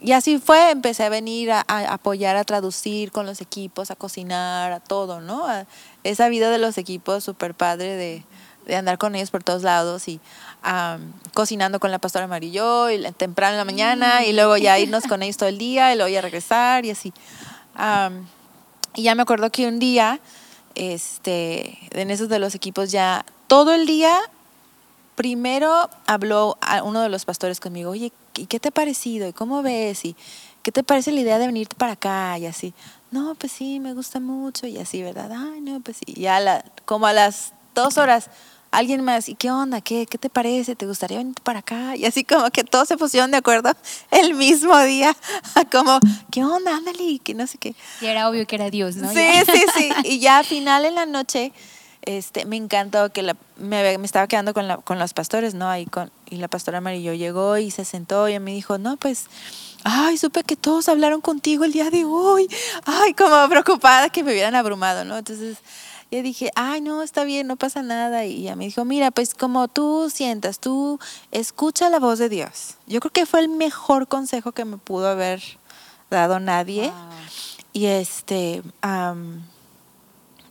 [0.00, 4.72] y así fue, empecé a venir a, apoyar, a traducir con los equipos, a cocinar,
[4.72, 5.46] a todo, ¿no?
[6.04, 10.20] esa vida de los equipos súper padre de, andar con ellos por todos lados y
[11.34, 15.22] cocinando con la pastora Amarillo y temprano en la mañana y luego ya irnos con
[15.22, 17.12] ellos todo el día y luego ya regresar y así.
[18.96, 20.20] Y ya me acuerdo que un día,
[20.74, 24.18] este, en esos de los equipos ya, todo el día,
[25.16, 29.28] primero habló a uno de los pastores conmigo, oye, ¿y qué te ha parecido?
[29.28, 30.06] ¿Y cómo ves?
[30.06, 30.16] ¿Y
[30.62, 32.38] qué te parece la idea de venirte para acá?
[32.38, 32.72] Y así,
[33.10, 35.30] no, pues sí, me gusta mucho y así, ¿verdad?
[35.30, 36.04] Ay, no, pues sí.
[36.06, 38.30] Y ya como a las dos horas,
[38.70, 39.80] alguien más, ¿y qué onda?
[39.80, 40.76] ¿Qué, ¿Qué te parece?
[40.76, 41.96] ¿Te gustaría venir para acá?
[41.96, 43.72] Y así como que todos se pusieron de acuerdo
[44.10, 45.16] el mismo día,
[45.72, 45.98] como,
[46.30, 46.76] ¿qué onda?
[46.76, 47.74] Ándale, que no sé qué.
[48.00, 49.12] Y era obvio que era Dios, ¿no?
[49.12, 49.90] Sí, sí, sí.
[50.04, 51.52] Y ya al final en la noche,
[52.02, 55.68] este, me encantó que la, me, me, estaba quedando con, la, con los pastores, ¿no?
[55.68, 59.26] Ahí con, y la pastora Amarillo llegó y se sentó y me dijo, no, pues
[59.84, 62.48] ay, supe que todos hablaron contigo el día de hoy.
[62.84, 65.16] Ay, como preocupada que me hubieran abrumado, ¿no?
[65.16, 65.58] Entonces,
[66.10, 68.24] yo dije, ay, no, está bien, no pasa nada.
[68.24, 71.00] Y ella me dijo, mira, pues como tú sientas, tú
[71.32, 72.76] escucha la voz de Dios.
[72.86, 75.42] Yo creo que fue el mejor consejo que me pudo haber
[76.10, 76.92] dado nadie.
[77.72, 78.62] Y este,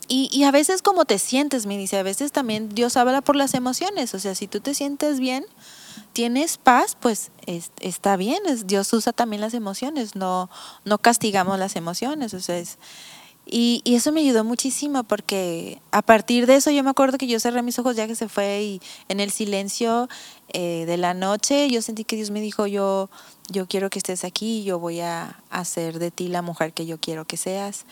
[0.07, 3.35] y, y, a veces como te sientes, me dice, a veces también Dios habla por
[3.35, 4.13] las emociones.
[4.13, 5.45] O sea, si tú te sientes bien,
[6.13, 8.39] tienes paz, pues está bien.
[8.65, 10.49] Dios usa también las emociones, no,
[10.83, 12.33] no castigamos las emociones.
[12.33, 12.77] O sea, es,
[13.45, 17.27] y, y, eso me ayudó muchísimo porque a partir de eso yo me acuerdo que
[17.27, 20.09] yo cerré mis ojos ya que se fue y en el silencio
[20.53, 23.09] eh, de la noche yo sentí que Dios me dijo, yo,
[23.49, 26.99] yo quiero que estés aquí, yo voy a hacer de ti la mujer que yo
[26.99, 27.85] quiero que seas.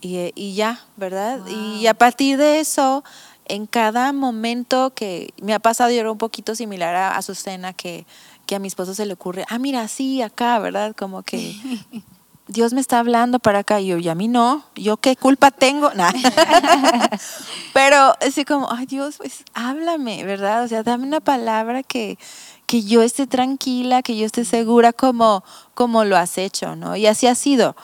[0.00, 1.40] Y, y ya, ¿verdad?
[1.46, 3.04] Y a partir de eso,
[3.46, 7.72] en cada momento que me ha pasado, yo era un poquito similar a, a Susana,
[7.72, 8.04] que,
[8.46, 10.94] que a mi esposo se le ocurre, ah, mira, sí, acá, ¿verdad?
[10.96, 11.56] Como que
[12.46, 15.50] Dios me está hablando para acá y yo, y a mí no, yo qué culpa
[15.50, 15.90] tengo,
[17.72, 20.64] pero así como, ay Dios, pues háblame, ¿verdad?
[20.64, 22.18] O sea, dame una palabra que,
[22.66, 25.42] que yo esté tranquila, que yo esté segura como,
[25.74, 26.96] como lo has hecho, ¿no?
[26.96, 27.74] Y así ha sido.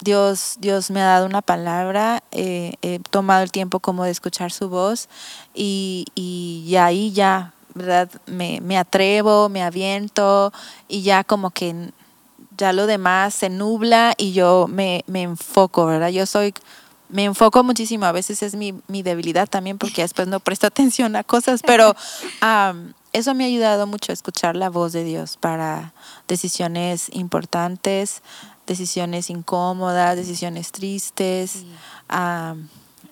[0.00, 4.52] Dios, Dios me ha dado una palabra, eh, he tomado el tiempo como de escuchar
[4.52, 5.08] su voz
[5.54, 8.10] y, y, ahí ya, ¿verdad?
[8.26, 10.52] Me, me atrevo, me aviento
[10.86, 11.92] y ya como que
[12.62, 16.10] ya lo demás se nubla y yo me, me enfoco, ¿verdad?
[16.10, 16.54] Yo soy,
[17.08, 21.16] me enfoco muchísimo, a veces es mi, mi debilidad también porque después no presto atención
[21.16, 21.96] a cosas, pero
[23.12, 25.92] eso me ha ayudado mucho a escuchar la voz de Dios para
[26.28, 28.22] decisiones importantes,
[28.64, 31.64] decisiones incómodas, decisiones tristes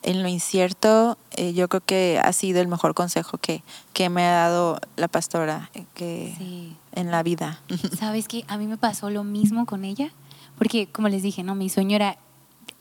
[0.02, 4.24] en lo incierto, eh, yo creo que ha sido el mejor consejo que, que me
[4.24, 7.60] ha dado la pastora eh, que en la vida.
[7.98, 10.10] Sabes que a mí me pasó lo mismo con ella,
[10.58, 12.16] porque como les dije, no, mi sueño era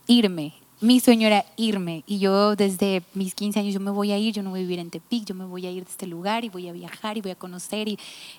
[0.06, 4.18] irme, mi sueño era irme y yo desde mis 15 años yo me voy a
[4.18, 6.06] ir, yo no voy a vivir en Tepic, yo me voy a ir de este
[6.06, 7.98] lugar y voy a viajar y voy a conocer y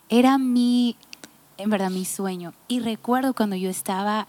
[0.10, 0.96] era mi,
[1.58, 2.54] en verdad, mi sueño.
[2.68, 4.28] Y recuerdo cuando yo estaba,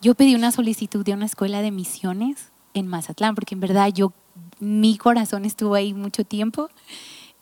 [0.00, 4.12] yo pedí una solicitud de una escuela de misiones en Mazatlán, porque en verdad yo,
[4.60, 6.68] mi corazón estuvo ahí mucho tiempo.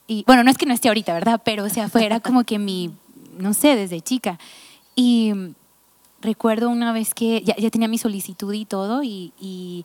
[0.06, 1.42] Y bueno, no es que no esté ahorita, ¿verdad?
[1.44, 2.92] Pero o sea, fue, era como que mi,
[3.38, 4.38] no sé, desde chica.
[4.94, 5.32] Y
[6.20, 9.84] recuerdo una vez que ya, ya tenía mi solicitud y todo, y, y,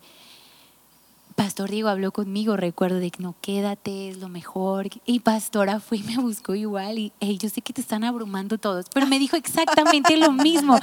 [1.34, 4.88] Pastor Diego habló conmigo, recuerdo de que no, quédate, es lo mejor.
[5.06, 8.58] Y Pastora fue y me buscó igual, y hey, yo sé que te están abrumando
[8.58, 10.78] todos, pero me dijo exactamente lo mismo,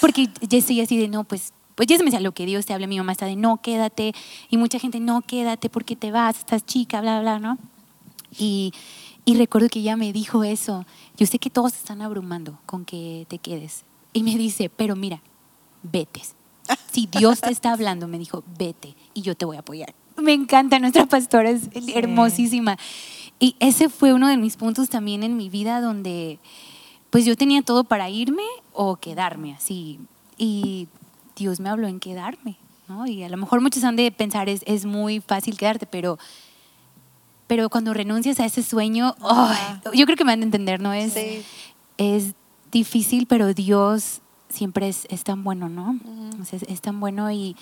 [0.00, 1.52] porque yo estoy así de, no, pues
[1.86, 4.14] pues se me decía lo que Dios te habla, mi mamá está de no, quédate,
[4.50, 7.58] y mucha gente, no, quédate porque te vas, estás chica, bla, bla, ¿no?
[8.38, 8.72] Y,
[9.24, 13.26] y recuerdo que ella me dijo eso, yo sé que todos están abrumando con que
[13.28, 13.84] te quedes.
[14.12, 15.22] Y me dice, pero mira,
[15.82, 16.22] vete.
[16.92, 19.94] Si Dios te está hablando, me dijo, vete y yo te voy a apoyar.
[20.16, 22.76] Me encanta, nuestra pastora es hermosísima.
[23.40, 26.38] Y ese fue uno de mis puntos también en mi vida donde
[27.10, 29.98] pues yo tenía todo para irme o quedarme así.
[30.38, 30.88] Y
[31.36, 32.56] Dios me habló en quedarme,
[32.88, 33.06] ¿no?
[33.06, 36.18] Y a lo mejor muchos han de pensar, es, es muy fácil quedarte, pero,
[37.46, 39.14] pero cuando renuncias a ese sueño,
[39.94, 40.92] yo creo que me van a entender, ¿no?
[40.92, 41.14] Es,
[41.98, 42.34] es
[42.70, 45.98] difícil, pero Dios siempre es, es tan bueno, ¿no?
[46.50, 47.56] es, tan bueno y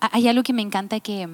[0.00, 1.28] hay algo que me encanta que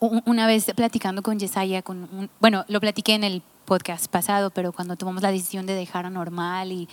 [0.00, 4.96] una vez platicando con Yesaya, con bueno, lo platiqué en el podcast pasado, pero cuando
[4.96, 6.88] tomamos la decisión de dejar a normal y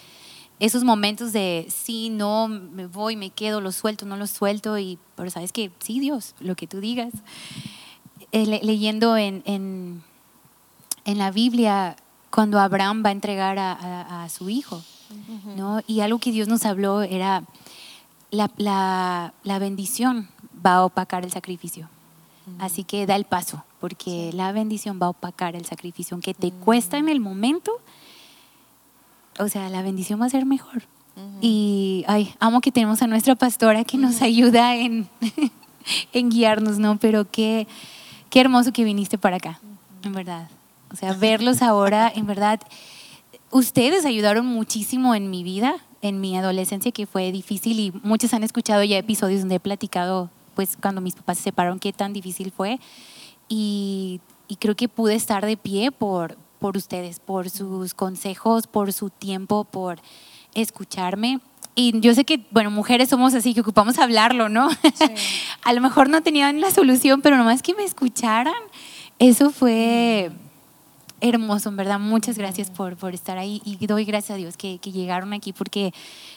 [0.61, 4.99] esos momentos de sí, no, me voy, me quedo, lo suelto, no lo suelto, y,
[5.15, 7.11] pero sabes que sí, Dios, lo que tú digas.
[8.31, 10.03] Eh, leyendo en, en,
[11.03, 11.95] en, la Biblia,
[12.29, 14.83] cuando Abraham va a entregar a, a, su hijo,
[15.57, 15.81] ¿no?
[15.87, 17.43] y algo que Dios nos habló era
[18.29, 20.29] la, la, la bendición
[20.63, 21.89] va a opacar el sacrificio.
[22.59, 26.51] Así que da el paso, porque la bendición va a opacar el sacrificio, aunque te
[26.51, 27.71] cuesta en el momento,
[29.41, 30.83] o sea, la bendición va a ser mejor.
[31.41, 35.09] Y, ay, amo que tenemos a nuestra pastora que nos ayuda en,
[36.13, 36.97] en guiarnos, ¿no?
[36.97, 37.67] Pero qué,
[38.29, 39.59] qué hermoso que viniste para acá,
[40.03, 40.49] en verdad.
[40.91, 42.59] O sea, verlos ahora, en verdad,
[43.49, 48.43] ustedes ayudaron muchísimo en mi vida, en mi adolescencia, que fue difícil y muchos han
[48.43, 52.51] escuchado ya episodios donde he platicado, pues, cuando mis papás se separaron, qué tan difícil
[52.51, 52.79] fue.
[53.49, 58.93] Y, y creo que pude estar de pie por, por ustedes, por sus consejos, por
[58.93, 59.99] su tiempo, por
[60.53, 61.39] escucharme.
[61.73, 64.69] Y yo sé que, bueno, mujeres somos así, que ocupamos hablarlo, ¿no?
[65.63, 68.53] a lo mejor no tenían la solución, pero nomás que me escucharan,
[69.17, 70.31] eso fue,
[71.21, 71.99] hermoso, en verdad.
[71.99, 75.53] Muchas gracias por, por estar ahí y doy gracias a Dios que, que llegaron aquí
[75.53, 75.93] porque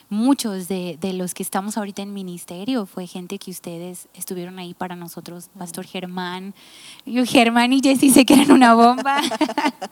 [0.08, 4.74] muchos de, de, los que estamos ahorita en ministerio fue gente que ustedes estuvieron ahí
[4.74, 5.48] para nosotros.
[5.58, 6.54] Pastor Germán,
[7.06, 9.20] yo Germán y Jessy sé que eran una bomba,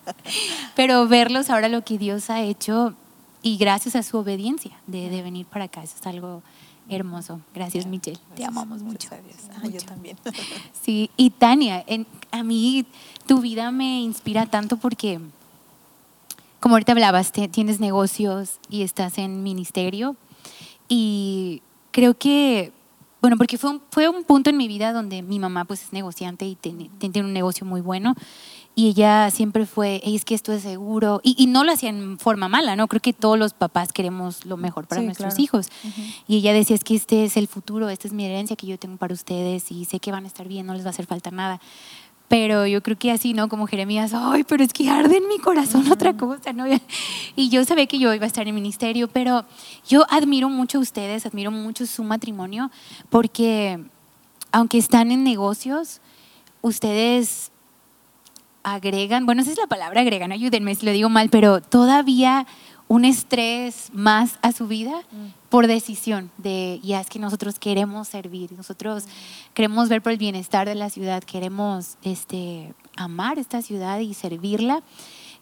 [0.75, 2.93] pero verlos ahora lo que Dios ha hecho
[3.41, 6.43] y gracias a su obediencia de, de venir para acá, eso es algo
[6.89, 7.41] hermoso.
[7.53, 8.19] Gracias, Michelle.
[8.35, 9.09] Te amamos mucho.
[9.61, 10.17] Ah, yo también.
[10.81, 12.85] Sí, y Tania, en, a mí
[13.25, 15.19] tu vida me inspira tanto porque,
[16.59, 20.17] como ahorita hablabas, tienes negocios y estás en ministerio.
[20.89, 21.61] Y
[21.91, 22.73] creo que,
[23.21, 25.93] bueno, porque fue un, fue un punto en mi vida donde mi mamá pues es
[25.93, 28.15] negociante y tiene, tiene un negocio muy bueno.
[28.75, 31.21] Y ella siempre fue, es que esto es seguro.
[31.23, 32.87] Y, y, no lo hacía en forma mala, ¿no?
[32.87, 35.43] Creo que todos los papás queremos lo mejor para sí, nuestros claro.
[35.43, 35.67] hijos.
[35.83, 36.15] Uh -huh.
[36.27, 38.79] Y ella decía, es que este es el futuro, esta es mi herencia que yo
[38.79, 41.05] tengo para ustedes y sé que van a estar bien, no les va a hacer
[41.05, 41.61] falta nada.
[42.29, 43.47] Pero yo creo que así, ¿no?
[43.47, 45.93] Como Jeremías, ay, pero es que arde en mi corazón uh -huh.
[45.93, 46.65] otra cosa, ¿no?
[47.35, 49.45] Y yo sabía que yo iba a estar en el ministerio, pero
[49.87, 52.71] yo admiro mucho a ustedes, admiro mucho su matrimonio,
[53.11, 53.79] porque
[54.51, 56.01] aunque están en negocios,
[56.61, 57.51] ustedes
[58.63, 62.47] agregan, bueno, esa es la palabra agregan, ayúdenme si lo digo mal, pero todavía
[62.87, 65.49] un estrés más a su vida mm.
[65.49, 69.53] por decisión de, ya es que nosotros queremos servir, nosotros mm.
[69.53, 74.83] queremos ver por el bienestar de la ciudad, queremos este, amar esta ciudad y servirla,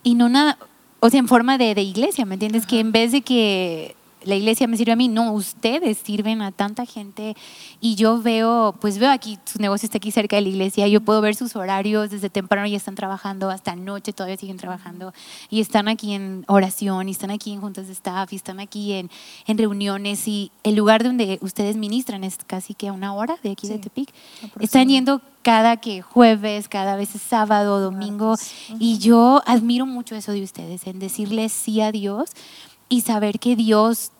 [0.03, 0.57] y no nada,
[0.99, 2.63] o sea, en forma de, de iglesia, ¿me entiendes?
[2.63, 2.69] Ajá.
[2.69, 6.51] Que en vez de que la iglesia me sirve a mí, no, ustedes sirven a
[6.51, 7.35] tanta gente.
[7.79, 11.01] Y yo veo, pues veo aquí, su negocio está aquí cerca de la iglesia, yo
[11.01, 15.13] puedo ver sus horarios, desde temprano ya están trabajando, hasta noche todavía siguen trabajando.
[15.49, 18.93] Y están aquí en oración y están aquí en juntas de staff y están aquí
[18.93, 19.09] en,
[19.47, 20.27] en reuniones.
[20.27, 23.73] Y el lugar donde ustedes ministran es casi que a una hora de aquí sí,
[23.73, 24.13] de Tepic.
[24.59, 28.35] Están yendo cada que jueves, cada vez es sábado, domingo.
[28.79, 32.31] Y yo admiro mucho eso de ustedes, en decirles sí a Dios
[32.91, 34.11] y saber que Dios,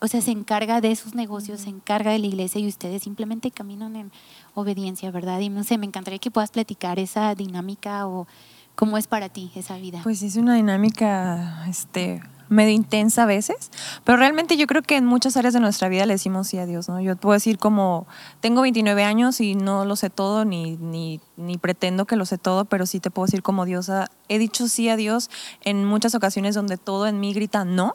[0.00, 3.50] o sea, se encarga de sus negocios, se encarga de la iglesia y ustedes simplemente
[3.50, 4.12] caminan en
[4.52, 5.40] obediencia, ¿verdad?
[5.40, 8.26] Y no sé, me encantaría que puedas platicar esa dinámica o
[8.74, 10.00] cómo es para ti esa vida.
[10.02, 13.70] Pues es una dinámica, este, medio intensa a veces,
[14.04, 16.66] pero realmente yo creo que en muchas áreas de nuestra vida le decimos sí a
[16.66, 17.00] Dios, ¿no?
[17.00, 18.06] Yo puedo decir como,
[18.40, 22.38] tengo 29 años y no lo sé todo, ni, ni, ni pretendo que lo sé
[22.38, 25.30] todo, pero sí te puedo decir como diosa, he dicho sí a Dios
[25.62, 27.94] en muchas ocasiones donde todo en mí grita no,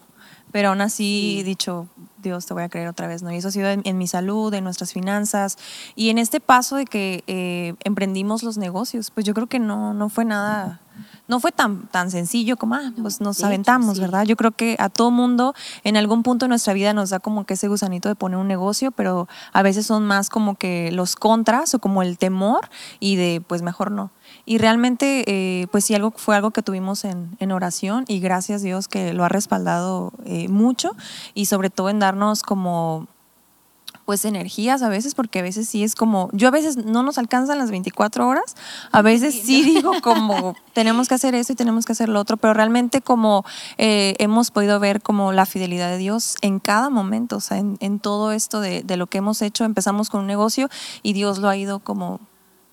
[0.52, 1.88] pero aún así he dicho,
[2.22, 3.32] Dios, te voy a creer otra vez, ¿no?
[3.32, 5.58] Y eso ha sido en, en mi salud, en nuestras finanzas
[5.96, 9.96] y en este paso de que eh, emprendimos los negocios, pues yo creo que no,
[9.96, 10.80] no fue nada
[11.28, 14.02] no fue tan, tan sencillo como, ah, pues nos aventamos, sí.
[14.02, 14.26] ¿verdad?
[14.26, 17.46] Yo creo que a todo mundo en algún punto de nuestra vida nos da como
[17.46, 21.16] que ese gusanito de poner un negocio, pero a veces son más como que los
[21.16, 22.70] contras o como el temor
[23.00, 24.12] y de, pues mejor no.
[24.46, 28.62] Y realmente, eh, pues sí, algo, fue algo que tuvimos en, en, oración y gracias
[28.62, 30.96] Dios que lo ha respaldado eh, mucho
[31.34, 33.08] y sobre todo en darnos como
[34.06, 37.18] pues energías a veces, porque a veces sí es como, yo a veces no nos
[37.18, 38.56] alcanzan las 24 horas,
[38.92, 42.38] a veces sí digo como tenemos que hacer eso y tenemos que hacer lo otro,
[42.38, 43.46] pero realmente como
[43.78, 47.78] eh, hemos podido ver como la fidelidad de Dios en cada momento, o sea, en,
[47.80, 50.70] en todo esto de, de, lo que hemos hecho, empezamos con un negocio
[51.02, 52.20] y Dios lo ha ido como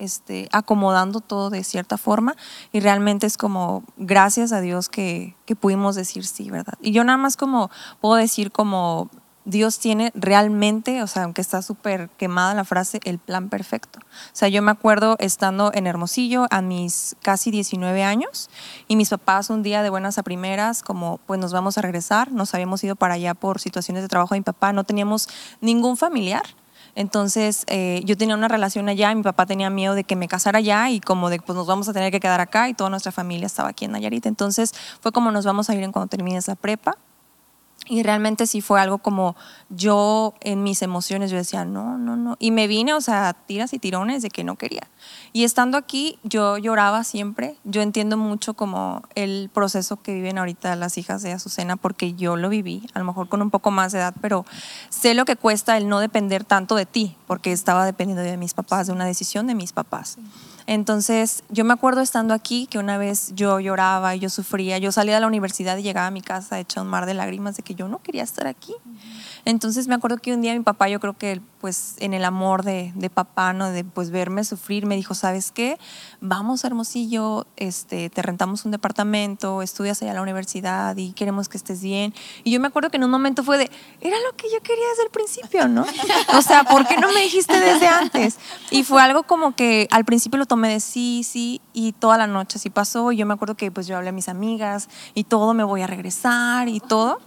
[0.00, 2.34] este, acomodando todo de cierta forma
[2.72, 6.74] y realmente es como gracias a Dios que, que pudimos decir sí, ¿verdad?
[6.80, 7.70] Y yo nada más como
[8.00, 9.10] puedo decir como
[9.44, 13.98] Dios tiene realmente, o sea, aunque está súper quemada la frase, el plan perfecto.
[14.00, 18.50] O sea, yo me acuerdo estando en Hermosillo a mis casi 19 años
[18.86, 22.32] y mis papás un día de buenas a primeras, como pues nos vamos a regresar,
[22.32, 25.28] nos habíamos ido para allá por situaciones de trabajo de mi papá, no teníamos
[25.60, 26.42] ningún familiar.
[26.94, 30.28] Entonces eh, yo tenía una relación allá y mi papá tenía miedo de que me
[30.28, 32.90] casara allá y como de pues nos vamos a tener que quedar acá y toda
[32.90, 34.26] nuestra familia estaba aquí en Nayarit.
[34.26, 36.96] Entonces fue como nos vamos a ir en cuando termine esa prepa.
[37.86, 39.34] Y realmente sí fue algo como
[39.68, 42.36] yo en mis emociones, yo decía, no, no, no.
[42.38, 44.88] Y me vine, o sea, tiras y tirones de que no quería.
[45.32, 47.56] Y estando aquí, yo lloraba siempre.
[47.64, 52.36] Yo entiendo mucho como el proceso que viven ahorita las hijas de Azucena, porque yo
[52.36, 54.44] lo viví, a lo mejor con un poco más de edad, pero
[54.90, 58.54] sé lo que cuesta el no depender tanto de ti, porque estaba dependiendo de mis
[58.54, 60.18] papás, de una decisión de mis papás.
[60.70, 64.78] Entonces, yo me acuerdo estando aquí que una vez yo lloraba y yo sufría.
[64.78, 67.56] Yo salía de la universidad y llegaba a mi casa hecha un mar de lágrimas
[67.56, 68.72] de que yo no quería estar aquí.
[69.44, 72.64] Entonces me acuerdo que un día mi papá, yo creo que pues en el amor
[72.64, 73.70] de, de papá, ¿no?
[73.70, 75.78] De pues verme sufrir, me dijo, ¿sabes qué?
[76.20, 81.48] Vamos a Hermosillo, este, te rentamos un departamento, estudias allá a la universidad y queremos
[81.48, 82.14] que estés bien.
[82.44, 83.70] Y yo me acuerdo que en un momento fue de,
[84.00, 85.84] era lo que yo quería desde el principio, ¿no?
[86.36, 88.38] O sea, ¿por qué no me dijiste desde antes?
[88.70, 92.26] Y fue algo como que al principio lo tomé de sí, sí, y toda la
[92.26, 93.12] noche así pasó.
[93.12, 95.82] Y yo me acuerdo que pues yo hablé a mis amigas y todo, me voy
[95.82, 97.18] a regresar y todo.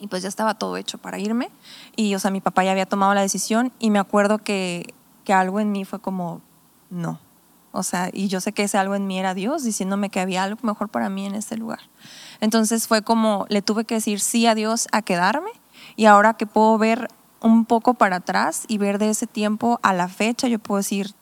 [0.00, 1.50] Y pues ya estaba todo hecho para irme.
[1.94, 4.94] Y, o sea, mi papá ya había tomado la decisión y me acuerdo que,
[5.24, 6.40] que algo en mí fue como,
[6.88, 7.20] no.
[7.72, 10.42] O sea, y yo sé que ese algo en mí era Dios diciéndome que había
[10.42, 11.80] algo mejor para mí en este lugar.
[12.40, 15.50] Entonces fue como, le tuve que decir sí a Dios a quedarme
[15.94, 17.08] y ahora que puedo ver
[17.40, 21.14] un poco para atrás y ver de ese tiempo a la fecha, yo puedo decir,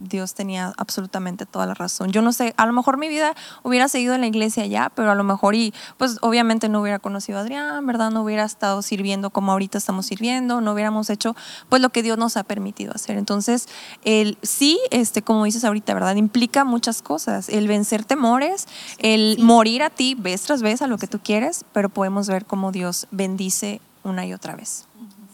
[0.00, 2.12] Dios tenía absolutamente toda la razón.
[2.12, 5.10] Yo no sé, a lo mejor mi vida hubiera seguido en la iglesia ya, pero
[5.10, 8.10] a lo mejor y pues obviamente no hubiera conocido a Adrián, ¿verdad?
[8.10, 11.34] No hubiera estado sirviendo como ahorita estamos sirviendo, no hubiéramos hecho
[11.68, 13.16] pues lo que Dios nos ha permitido hacer.
[13.16, 13.68] Entonces,
[14.04, 16.16] el sí, este como dices ahorita, ¿verdad?
[16.16, 18.66] Implica muchas cosas, el vencer temores,
[18.98, 22.46] el morir a ti vez tras vez a lo que tú quieres, pero podemos ver
[22.46, 24.86] cómo Dios bendice una y otra vez.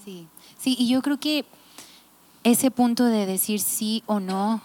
[0.05, 0.29] Sí.
[0.59, 1.47] Sí, y yo creo que
[2.45, 4.61] ese punto de decir sí o no,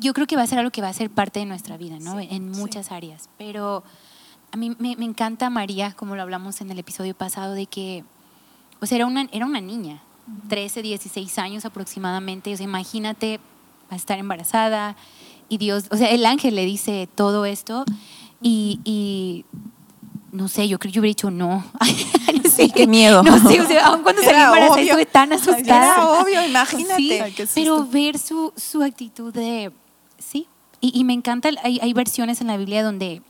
[0.00, 1.98] yo creo que va a ser algo que va a ser parte de nuestra vida,
[2.00, 2.18] ¿no?
[2.20, 3.28] en muchas áreas.
[3.38, 3.82] Pero
[4.50, 8.04] a mí me, encanta María, como lo hablamos en el episodio pasado, de que,
[8.80, 10.02] o sea, era una, era una niña,
[10.48, 12.52] 13, 16 años aproximadamente.
[12.52, 13.38] O sea, imagínate,
[13.90, 14.96] va a estar embarazada
[15.48, 17.84] y Dios, o sea, el ángel le dice todo esto
[18.42, 19.44] y, y
[20.32, 21.64] no sé, yo creo que yo hubiera dicho no.
[22.50, 23.22] sí, qué miedo.
[23.22, 25.94] No sé, o sea, aun cuando salí embarazada estuve tan asustada.
[25.94, 27.34] Era obvio, imagínate.
[27.54, 29.72] pero ver su, su actitud de,
[30.18, 30.46] sí,
[30.80, 33.22] y, y me encanta, hay, hay, versiones en la Biblia donde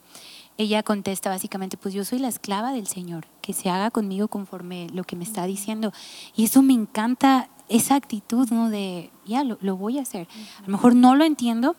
[0.58, 4.88] ella contesta básicamente, pues yo soy la esclava del Señor, que se haga conmigo conforme
[4.92, 5.92] lo que me está diciendo.
[6.36, 8.68] Y eso me encanta, esa actitud, ¿no?
[8.70, 10.26] De, ya, lo, lo voy a hacer.
[10.58, 11.76] A lo mejor no lo entiendo,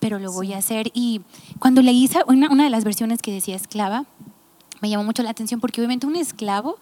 [0.00, 0.90] pero lo voy a hacer.
[0.94, 1.20] Y
[1.58, 4.06] cuando leí una, una de las versiones que decía esclava,
[4.80, 6.78] me llamó mucho la atención porque obviamente un esclavo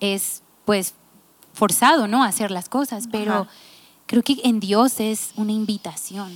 [0.00, 0.94] es pues
[1.52, 2.22] forzado, ¿no?
[2.22, 3.46] A hacer las cosas, pero
[4.06, 6.32] creo que en Dios es una invitación.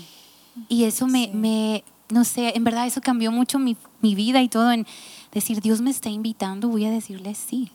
[0.69, 4.49] Y eso me, me, no sé, en verdad eso cambió mucho mi, mi, vida y
[4.49, 4.87] todo en
[5.33, 7.71] decir, Dios me está invitando, voy a decirle sí.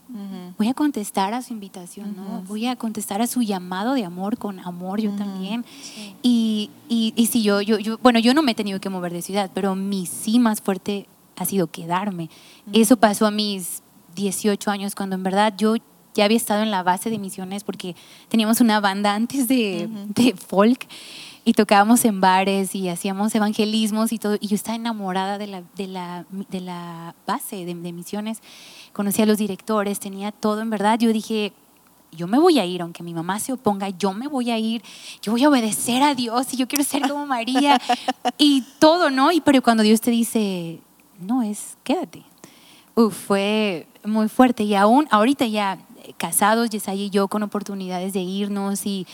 [0.58, 2.42] Voy a contestar a su invitación, ¿no?
[2.48, 5.66] Voy a contestar a su llamado de amor con amor, yo también.
[6.22, 9.14] Y, y, y, si yo, yo, yo, bueno, yo no me he tenido que mover
[9.14, 12.30] de ciudad, pero mi sí más fuerte ha sido quedarme.
[12.74, 13.84] Eso pasó a mis
[14.16, 15.76] 18 años, cuando en verdad yo
[16.14, 17.96] ya había estado en la base de misiones porque
[18.30, 19.90] teníamos una banda antes de,
[20.48, 20.88] folk
[21.44, 24.38] y tocábamos en bares y hacíamos evangelismos y todo.
[24.40, 28.42] Y yo estaba enamorada de la, de la, de la base de, de misiones.
[28.94, 30.98] Conocía a los directores, tenía todo en verdad.
[30.98, 31.54] Yo dije,
[32.16, 34.82] yo me voy a ir, aunque mi mamá se oponga, yo me voy a ir,
[35.22, 37.80] yo voy a obedecer a Dios y yo quiero ser como María
[38.38, 39.32] y todo, ¿no?
[39.32, 40.80] Y pero cuando Dios te dice,
[41.20, 42.24] no es quédate.
[42.96, 45.80] Uf, fue muy fuerte y aún ahorita ya
[46.18, 49.06] casados, Yesaya y yo con oportunidades de irnos y,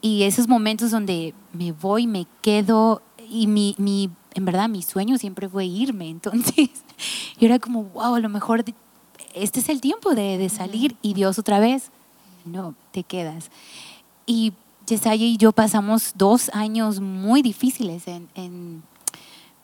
[0.00, 5.18] y esos momentos donde me voy, me quedo y mi, mi, en verdad mi sueño
[5.18, 6.70] siempre fue irme, entonces
[7.38, 8.64] yo era como, wow, a lo mejor
[9.34, 11.90] este es el tiempo de, de salir y Dios otra vez,
[12.44, 13.50] no, te quedas.
[14.24, 14.52] Y
[14.86, 18.82] Yesaya y yo pasamos dos años muy difíciles en, en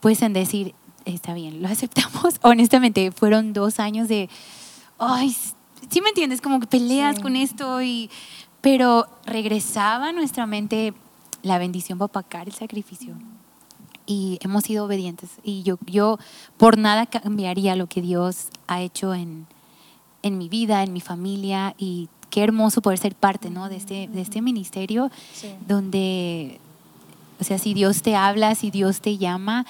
[0.01, 0.74] pues en decir,
[1.05, 2.35] está bien, lo aceptamos.
[2.43, 4.29] Honestamente, fueron dos años de,
[4.99, 5.35] ay,
[5.91, 8.11] sí me entiendes, como que peleas con esto, y,
[8.61, 10.95] pero regresaba a nuestra mente
[11.43, 13.15] la bendición para pagar el sacrificio.
[14.07, 15.31] Y hemos sido obedientes.
[15.45, 16.19] Y yo, yo
[16.57, 19.47] por nada cambiaría lo que Dios ha hecho en,
[20.23, 21.75] en mi vida, en mi familia.
[21.79, 23.69] Y qué hermoso poder ser parte ¿no?
[23.69, 25.11] de, este, de este ministerio
[25.69, 26.59] donde,
[27.39, 29.67] o sea, si Dios te habla, si Dios te llama,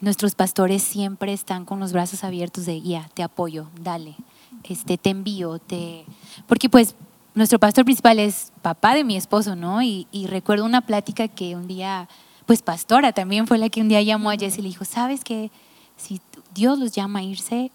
[0.00, 4.16] nuestros pastores siempre están con los brazos abiertos de, ya, te apoyo, dale,
[4.64, 6.04] este, te envío, te...
[6.46, 6.94] Porque pues
[7.34, 9.82] nuestro pastor principal es papá de mi esposo, ¿no?
[9.82, 12.08] Y, recuerdo una plática que un día,
[12.46, 15.22] pues pastora también fue la que un día llamó a Jess y le dijo, ¿sabes
[15.22, 15.50] qué?
[15.96, 16.20] Si
[16.54, 17.70] Dios los llama a irse,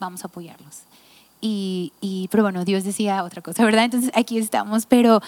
[0.00, 0.82] vamos a apoyarlos.
[1.40, 3.84] Y, y, pero bueno, Dios decía otra cosa, ¿verdad?
[3.84, 5.20] Entonces aquí estamos, pero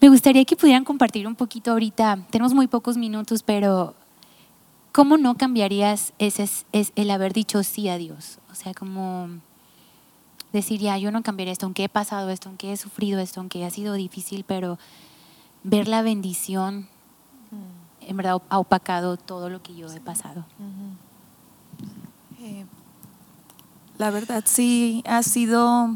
[0.00, 3.94] me gustaría que pudieran compartir un poquito ahorita, tenemos muy pocos minutos, pero
[4.96, 8.38] ¿cómo no cambiarías ese, es el haber dicho sí a Dios?
[8.50, 9.28] O sea, como
[10.54, 13.62] decir, ya, yo no cambiaría esto, aunque he pasado esto, aunque he sufrido esto, aunque
[13.66, 14.78] ha sido difícil, pero
[15.64, 16.88] ver la bendición,
[18.00, 20.46] en verdad, ha opacado todo lo que yo he pasado.
[22.40, 22.64] Eh,
[23.98, 25.94] la verdad, sí, ha sido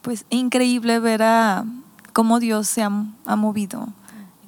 [0.00, 1.66] pues increíble ver a
[2.14, 2.90] cómo Dios se ha,
[3.26, 3.88] ha movido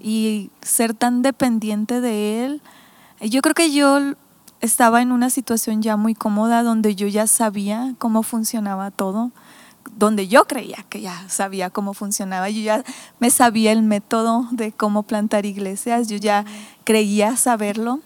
[0.00, 2.62] y ser tan dependiente de Él.
[3.20, 4.14] Yo creo que yo
[4.60, 9.30] estaba en una situación ya muy cómoda donde yo ya sabía cómo funcionaba todo,
[9.96, 12.84] donde yo creía que ya sabía cómo funcionaba, yo ya
[13.18, 16.44] me sabía el método de cómo plantar iglesias, yo ya
[16.84, 18.00] creía saberlo.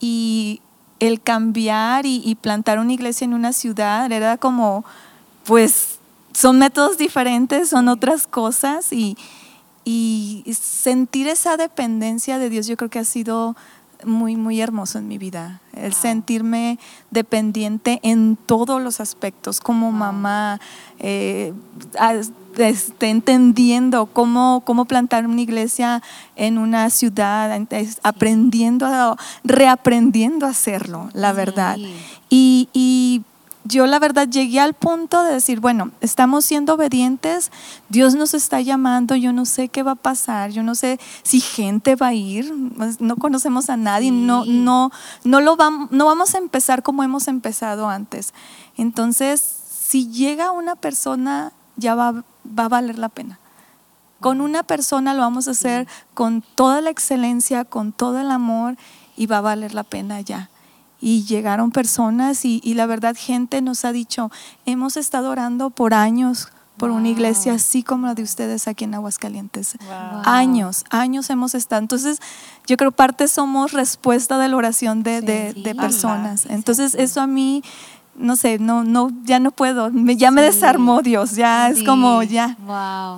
[0.00, 0.60] Y
[0.98, 4.84] el cambiar y, plantar una iglesia en una ciudad era como,
[5.44, 5.98] pues
[6.32, 9.16] son métodos diferentes, son otras cosas y,
[9.84, 13.56] y sentir esa dependencia de Dios yo creo que ha sido
[14.04, 15.60] muy, muy hermoso en mi vida.
[15.74, 16.78] El sentirme
[17.10, 20.60] dependiente en todos los aspectos, como mamá,
[20.98, 21.52] eh,
[22.58, 26.02] este, entendiendo cómo, cómo plantar una iglesia
[26.36, 27.50] en una ciudad,
[28.02, 31.78] aprendiendo, reaprendiendo a hacerlo, la verdad.
[32.28, 33.22] Y, y
[33.64, 37.52] yo la verdad llegué al punto de decir, bueno, estamos siendo obedientes,
[37.88, 41.40] Dios nos está llamando, yo no sé qué va a pasar, yo no sé si
[41.40, 44.90] gente va a ir, pues, no conocemos a nadie, no, no,
[45.24, 48.34] no, lo vamos, no vamos a empezar como hemos empezado antes.
[48.76, 53.38] Entonces, si llega una persona, ya va, va a valer la pena.
[54.20, 58.76] Con una persona lo vamos a hacer con toda la excelencia, con todo el amor
[59.16, 60.48] y va a valer la pena ya
[61.02, 64.30] y llegaron personas y, la verdad gente nos ha dicho,
[64.64, 68.94] hemos estado orando por años por una iglesia así como la de ustedes aquí en
[68.94, 69.76] Aguascalientes.
[70.24, 71.82] Años, años hemos estado.
[71.82, 72.20] Entonces,
[72.66, 76.46] yo creo parte somos respuesta de la oración de, de, personas.
[76.46, 77.62] Entonces, eso a mí,
[78.14, 82.22] no sé, no, no, ya no puedo, me, ya me desarmó Dios, ya es como
[82.22, 82.56] ya.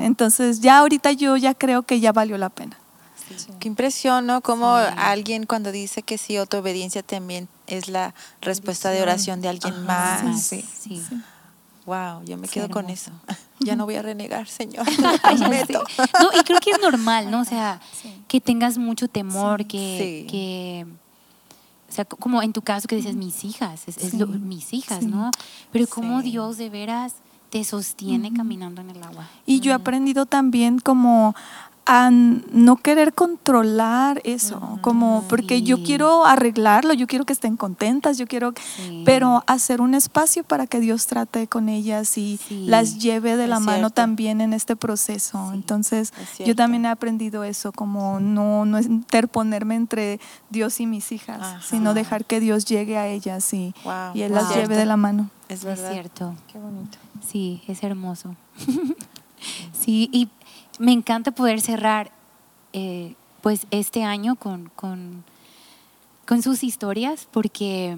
[0.01, 2.77] Entonces, ya ahorita yo ya creo que ya valió la pena.
[3.59, 4.41] Qué impresión, ¿no?
[4.41, 9.49] Como alguien cuando dice que sí, otra obediencia también es la respuesta de oración de
[9.49, 10.43] alguien más.
[10.43, 11.03] Sí, sí.
[11.87, 13.11] Wow, yo me quedo con eso.
[13.61, 14.87] Ya no voy a renegar, Señor.
[15.01, 17.41] no, y creo que es normal, ¿no?
[17.41, 17.81] O sea,
[18.27, 20.87] que tengas mucho temor, que, que,
[21.89, 25.31] o sea, como en tu caso que dices mis hijas, es, mis hijas, ¿no?
[25.73, 27.15] Pero como Dios de veras
[27.51, 29.29] te sostiene caminando en el agua.
[29.47, 31.37] Y yo he aprendido también como
[31.87, 38.17] a no querer controlar eso, como porque yo quiero arreglarlo, yo quiero que estén contentas,
[38.17, 38.55] yo quiero,
[39.05, 43.61] pero hacer un espacio para que Dios trate con ellas y las lleve de la
[43.61, 45.53] mano también en este proceso.
[45.53, 46.13] Entonces,
[46.45, 51.93] yo también he aprendido eso, como no, no interponerme entre Dios y mis hijas, sino
[51.93, 53.75] dejar que Dios llegue a ellas y,
[54.15, 55.31] y Él las lleve de la mano.
[55.49, 56.35] Es, cierto.
[56.51, 56.99] Qué bonito.
[57.27, 58.35] Sí, es hermoso.
[59.73, 60.31] sí, y
[60.79, 62.11] me encanta poder cerrar
[62.73, 65.25] eh, pues este año con, con,
[66.43, 67.97] sus historias porque,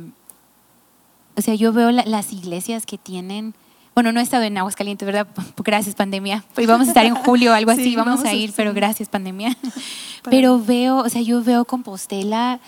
[1.37, 3.55] o sea, yo veo las iglesias que tienen,
[3.95, 5.27] bueno, no he estado en Aguascalientes, ¿verdad?
[5.65, 6.45] Gracias pandemia.
[6.55, 9.57] Pues vamos a estar en julio, algo así, vamos, a ir, pero gracias pandemia.
[10.29, 12.59] Pero veo, o sea, yo veo Compostela,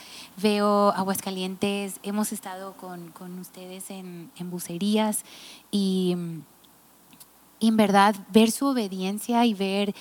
[0.40, 5.24] veo Aguascalientes, hemos estado con, ustedes en, en bucerías
[5.72, 6.16] y
[7.60, 9.94] en verdad ver su obediencia y ver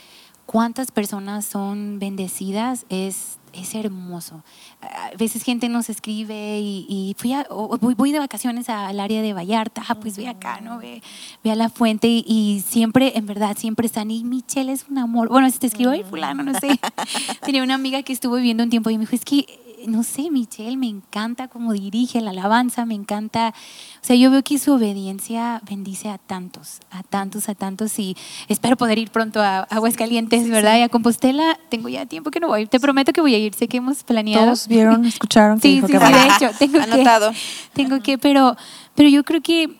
[0.48, 4.44] cuántas personas son bendecidas es, es hermoso.
[4.82, 9.96] A veces gente nos escribe y, fui voy, de vacaciones al área de Vallarta, ah,
[9.96, 10.80] pues ve acá, ¿no?
[10.80, 11.04] Ve,
[11.44, 15.30] ve a la fuente y, siempre, en verdad, siempre están, y Michelle es un amor.
[15.30, 16.80] Bueno, si te escribo, ay, fulano, no sé.
[17.46, 20.30] Tenía una amiga que estuvo viviendo un tiempo y me dijo, es que no sé,
[20.30, 23.54] Michelle, me encanta cómo dirige la alabanza, me encanta,
[24.02, 28.16] o sea, yo veo que su obediencia bendice a tantos, a tantos, a tantos y
[28.50, 30.78] espero poder ir pronto a Aguascalientes, ¿verdad?
[30.78, 33.54] Y a Compostela, tengo ya tiempo que no voy, te prometo que voy a ir,
[33.54, 34.46] sé que hemos planeado.
[34.46, 35.62] Todos vieron, escucharon.
[35.62, 37.32] sí, sí, sí, de hecho, tengo Anotado.
[37.32, 37.38] que,
[37.74, 38.58] tengo que, pero,
[38.94, 39.78] pero yo creo que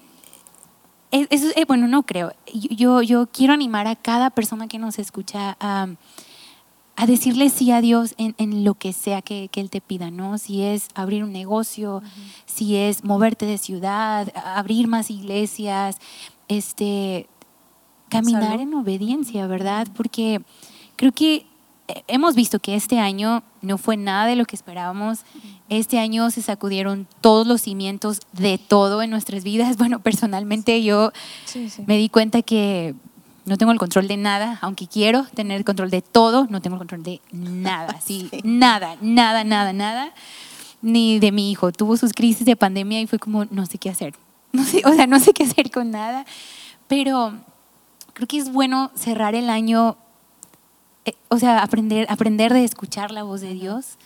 [1.12, 2.34] eso, eh, bueno, no creo.
[2.54, 5.88] Yo, yo quiero animar a cada persona que nos escucha a
[6.98, 10.40] a decirle sí a Dios en, lo que sea que, Él te pida, ¿no?
[10.40, 12.02] Si es abrir un negocio,
[12.48, 15.98] si es moverte de ciudad, abrir más iglesias,
[16.48, 17.28] este,
[18.10, 19.88] caminar en obediencia, ¿verdad?
[19.96, 20.42] Porque
[20.96, 21.46] creo que
[22.08, 25.20] hemos visto que este año no fue nada de lo que esperábamos.
[25.70, 29.78] Este año se sacudieron todos los cimientos de todo en nuestras vidas.
[29.88, 31.12] Bueno, personalmente yo
[31.86, 32.96] me di cuenta que
[33.48, 36.76] no tengo el control de nada, aunque quiero tener el control de todo, no tengo
[36.76, 40.14] el control de nada, sí, nada, nada, nada, nada,
[40.82, 41.72] ni de mi hijo.
[41.72, 44.14] Tuvo sus crisis de pandemia y fue como, no sé qué hacer,
[44.52, 46.26] no sé, o sea, no sé qué hacer con nada,
[46.88, 47.34] pero
[48.14, 49.96] creo que es bueno cerrar el año,
[51.06, 53.98] eh, o sea, aprender, aprender de escuchar la voz de Dios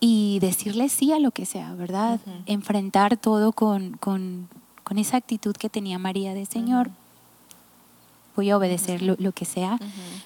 [0.00, 2.20] y decirle sí a lo que sea, ¿verdad?
[2.44, 4.50] Enfrentar todo con, con,
[4.84, 6.90] con, esa actitud que tenía María de Señor
[8.36, 9.78] voy a obedecer lo, lo que sea,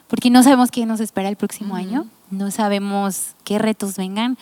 [0.09, 4.37] porque no sabemos qué nos espera el próximo año, no sabemos qué retos vengan,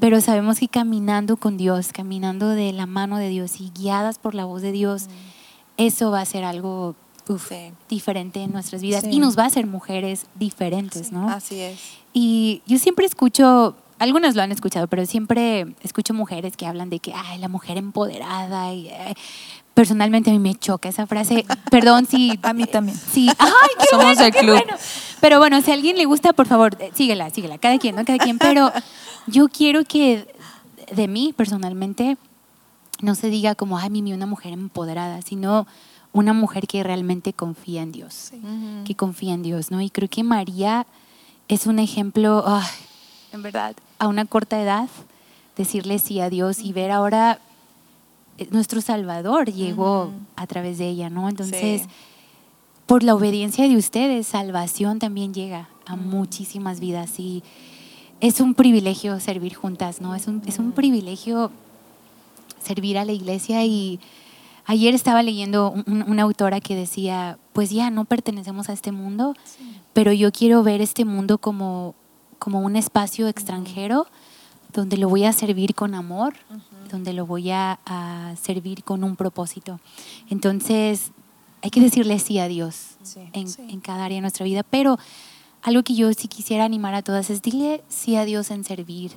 [0.00, 4.34] pero sabemos que caminando con Dios, caminando de la mano de Dios y guiadas por
[4.34, 5.06] la voz de Dios,
[5.76, 6.94] eso va a ser algo
[7.28, 7.50] uf,
[7.88, 9.10] diferente en nuestras vidas Sí.
[9.12, 11.28] y nos va a hacer mujeres diferentes, ¿no?
[11.28, 11.80] Así es.
[12.12, 16.98] Y yo siempre escucho, algunos lo han escuchado, pero siempre escucho mujeres que hablan de
[17.00, 18.72] que, ay, la mujer empoderada.
[18.72, 19.14] Y, ay,
[19.74, 21.44] personalmente a mí me choca esa frase.
[21.70, 22.38] Perdón si...
[22.42, 22.96] A mí también.
[22.96, 23.48] Sí, ay,
[23.78, 24.56] qué Somos bueno, qué club.
[24.56, 24.74] bueno.
[25.20, 28.04] Pero bueno, si a alguien le gusta, por favor, eh, síguela, síguela, cada quien, ¿no?
[28.04, 28.38] Cada quien.
[28.38, 28.72] Pero
[29.26, 30.26] yo quiero que
[30.94, 32.16] de mí, personalmente,
[33.00, 35.66] no se diga como, ay, Mimi, una mujer empoderada, sino
[36.12, 38.30] una mujer que realmente confía en Dios
[38.84, 39.80] que confía en Dios, ¿no?
[39.80, 40.86] Y creo que María
[41.48, 42.64] es un ejemplo, ay,
[43.32, 44.88] en verdad, a una corta edad,
[45.56, 47.40] decirle sí a Dios y ver ahora
[48.50, 51.28] nuestro Salvador llegó a través de ella, ¿no?
[51.28, 51.88] Entonces, Sí.
[52.86, 57.42] por la obediencia de ustedes, salvación también llega a muchísimas vidas y
[58.20, 60.14] es un privilegio servir juntas, ¿no?
[60.14, 61.50] Es un, es un privilegio
[62.62, 64.00] servir a la iglesia y
[64.66, 68.92] ayer estaba leyendo un- un- una autora que decía, pues ya no pertenecemos a este
[68.92, 69.34] mundo,
[69.92, 71.94] pero yo quiero ver este mundo como,
[72.38, 74.06] como un espacio extranjero
[74.72, 76.34] donde lo voy a servir con amor,
[76.94, 79.80] donde lo voy a, a servir con un propósito.
[80.30, 81.10] Entonces,
[81.62, 83.62] hay que decirle sí a Dios Sí, en, sí.
[83.68, 84.98] en cada área de nuestra vida, pero
[85.62, 89.12] algo que yo sí quisiera animar a todas es dile sí a Dios en servir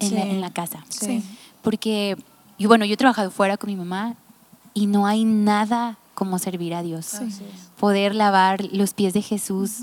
[0.00, 0.28] en, la, Sí.
[0.30, 0.84] en la casa.
[0.88, 1.22] Sí.
[1.62, 2.16] Porque,
[2.58, 4.16] yo, bueno, yo he trabajado fuera con mi mamá
[4.74, 7.14] y no hay nada como servir a Dios.
[7.78, 9.80] Poder lavar los pies de Jesús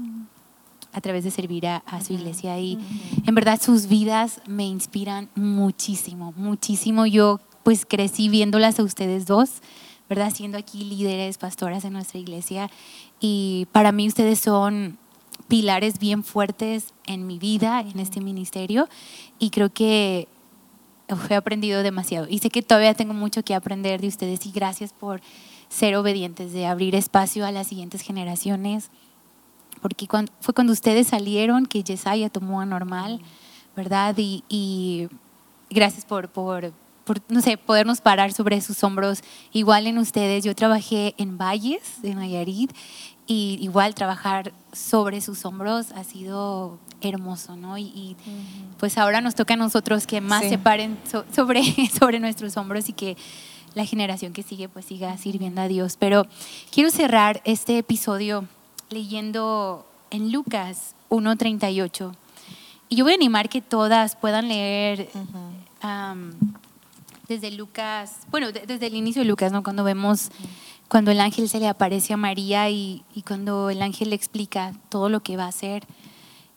[0.93, 2.59] a través de servir a, a su iglesia.
[2.59, 2.77] Y
[3.25, 7.05] en verdad sus vidas me inspiran muchísimo, muchísimo.
[7.05, 9.61] Yo pues crecí viéndolas a ustedes dos,
[10.09, 10.33] ¿verdad?
[10.33, 12.69] Siendo aquí líderes, pastoras en nuestra iglesia.
[13.19, 14.97] Y para mí ustedes son
[15.47, 18.89] pilares bien fuertes en mi vida, en este ministerio.
[19.37, 20.27] Y creo que
[21.29, 22.27] he aprendido demasiado.
[22.29, 24.45] Y sé que todavía tengo mucho que aprender de ustedes.
[24.45, 25.21] Y gracias por
[25.67, 28.89] ser obedientes, de abrir espacio a las siguientes generaciones
[29.81, 33.21] porque cuando, fue cuando ustedes salieron que Yesaya tomó a normal,
[33.75, 34.15] ¿verdad?
[34.17, 35.07] Y, y
[35.69, 36.73] gracias por, por,
[37.05, 39.21] por, no sé, podernos parar sobre sus hombros.
[39.53, 42.71] Igual en ustedes, yo trabajé en Valles, de Nayarit,
[43.25, 47.77] y igual trabajar sobre sus hombros ha sido hermoso, ¿no?
[47.77, 48.15] Y, y,
[48.79, 50.49] pues ahora nos toca a nosotros que más Sí.
[50.49, 51.61] se paren so- sobre,
[51.99, 53.15] sobre nuestros hombros y que
[53.75, 55.95] la generación que sigue pues siga sirviendo a Dios.
[55.97, 56.25] Pero
[56.71, 58.45] quiero cerrar este episodio
[58.89, 62.13] leyendo en Lucas 1.38.
[62.89, 65.09] Y yo voy a animar que todas puedan leer
[65.81, 66.33] am,
[67.27, 69.61] desde Lucas, bueno, de- desde el inicio de Lucas, ¿no?
[69.63, 70.29] Cuando vemos,
[70.87, 74.73] cuando el ángel se le aparece a María y, y cuando el ángel le explica
[74.89, 75.85] todo lo que va a hacer.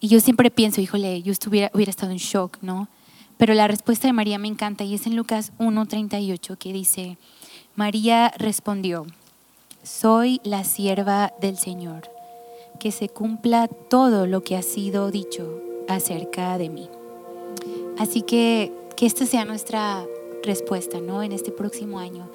[0.00, 2.88] Y yo siempre pienso, híjole, yo estuviera, hubiera estado en shock, ¿no?
[3.36, 7.18] Pero la respuesta de María me encanta y es en Lucas 1.38 que dice,
[7.76, 9.06] María respondió,
[9.82, 12.08] soy la sierva del Señor,
[12.82, 16.88] que se cumpla todo lo que ha sido dicho acerca de mí.
[17.96, 20.04] Así que que esta sea nuestra
[20.42, 21.22] respuesta, ¿no?
[21.22, 22.28] En este próximo año.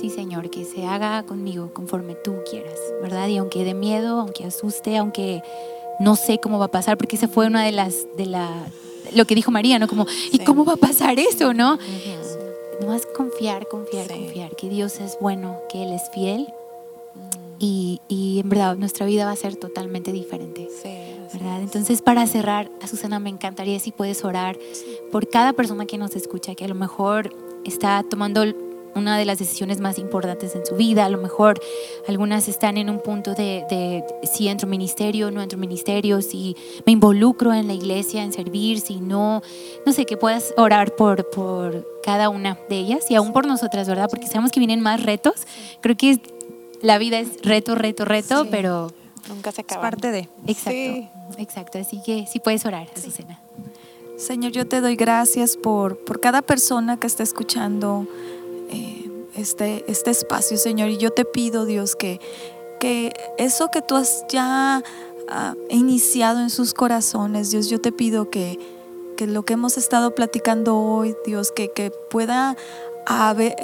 [0.00, 3.28] Sí, Señor, que se haga conmigo conforme tú quieras, ¿verdad?
[3.28, 5.40] Y aunque dé miedo, aunque asuste, aunque
[6.00, 8.48] no sé cómo va a pasar, porque esa fue una de las, de la,
[9.14, 9.86] lo que dijo María, ¿no?
[9.86, 10.44] Como, ¿y Sí.
[10.44, 11.78] cómo va a pasar eso, no?
[12.80, 14.14] Nomás confiar, confiar, Sí.
[14.18, 16.48] confiar, que Dios es bueno, que Él es fiel
[17.58, 20.68] y, y en verdad nuestra vida va a ser totalmente diferente.
[20.82, 20.90] Sí,
[21.32, 21.58] ¿verdad?
[21.58, 21.62] es.
[21.64, 24.58] Entonces, para cerrar, Azucena, me encantaría si puedes orar
[25.12, 27.34] por cada persona que nos escucha, que a lo mejor
[27.64, 28.44] está tomando
[28.96, 31.60] una de las decisiones más importantes en su vida, a lo mejor
[32.08, 36.92] algunas están en un punto de, de si entro ministerio, no entro ministerio, si me
[36.92, 39.42] involucro en la iglesia, en servir, si no,
[39.84, 43.86] no sé, que puedas orar por, por cada una de ellas y aún por nosotras,
[43.86, 44.08] ¿verdad?
[44.08, 45.46] Porque sabemos que vienen más retos.
[45.82, 46.18] Creo que
[46.82, 48.48] la vida es reto, reto, reto, Sí.
[48.50, 48.90] pero
[49.28, 49.82] Nunca se Es acaba.
[49.82, 50.28] parte de.
[50.46, 51.08] Exacto, Sí.
[51.38, 51.78] exacto.
[51.78, 53.40] Así que sí puedes orar, Azucena.
[54.16, 58.06] Señor, yo te doy gracias por, por cada persona que está escuchando
[58.70, 60.88] eh, este, este espacio, Señor.
[60.90, 62.20] Y yo te pido, Dios, que,
[62.80, 64.82] que eso que tú has ya
[65.28, 68.58] ah, iniciado en sus corazones, Dios, yo te pido que,
[69.16, 72.56] que lo que hemos estado platicando hoy, Dios, que, que pueda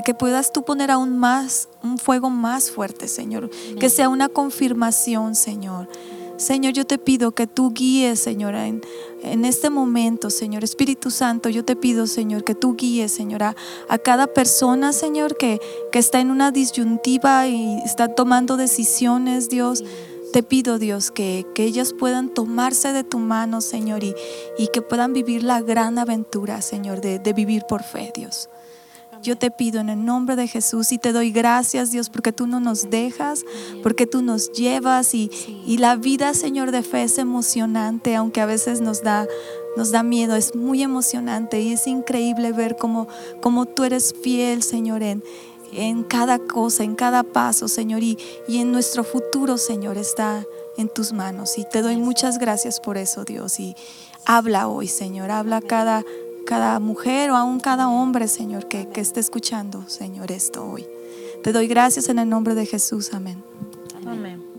[0.05, 3.51] que puedas tú poner aún más, un fuego más fuerte, Señor.
[3.79, 5.89] Que sea una confirmación, Señor.
[6.37, 8.83] Señor, yo te pido que tú guíes, Señor, en,
[9.23, 10.65] en este momento, Señor.
[10.65, 13.55] Espíritu Santo, yo te pido, Señor, que tú guíes, Señor, a,
[13.89, 15.61] a cada persona, Señor, que,
[15.93, 19.85] que está en una disyuntiva y está tomando decisiones, Dios.
[20.33, 24.15] Te pido, Dios, que, que ellas puedan tomarse de tu mano, Señor, y,
[24.59, 28.49] y que puedan vivir la gran aventura, Señor, de, de vivir por fe, Dios.
[29.23, 32.47] Yo te pido en el nombre de Jesús y te doy gracias, Dios, porque tú
[32.47, 33.45] no nos dejas,
[33.83, 35.31] porque tú nos llevas y,
[35.67, 39.27] y la vida, Señor, de fe es emocionante, aunque a veces nos da,
[39.77, 43.07] nos da miedo, es muy emocionante y es increíble ver cómo,
[43.41, 45.23] cómo tú eres fiel, Señor, en,
[45.73, 48.19] en cada cosa, en cada paso, Señor, y,
[48.49, 50.45] y en nuestro futuro, Señor, está
[50.77, 51.59] en tus manos.
[51.59, 53.61] Y te doy muchas gracias por eso, Dios.
[53.61, 53.77] Y
[54.27, 56.05] habla hoy, Señor, habla cada
[56.47, 60.87] cada mujer o aún cada hombre, Señor, que, que esté escuchando, Señor, esto hoy.
[61.43, 63.13] Te doy gracias en el nombre de Jesús.
[63.13, 63.43] Amén.
[64.07, 64.52] Amén.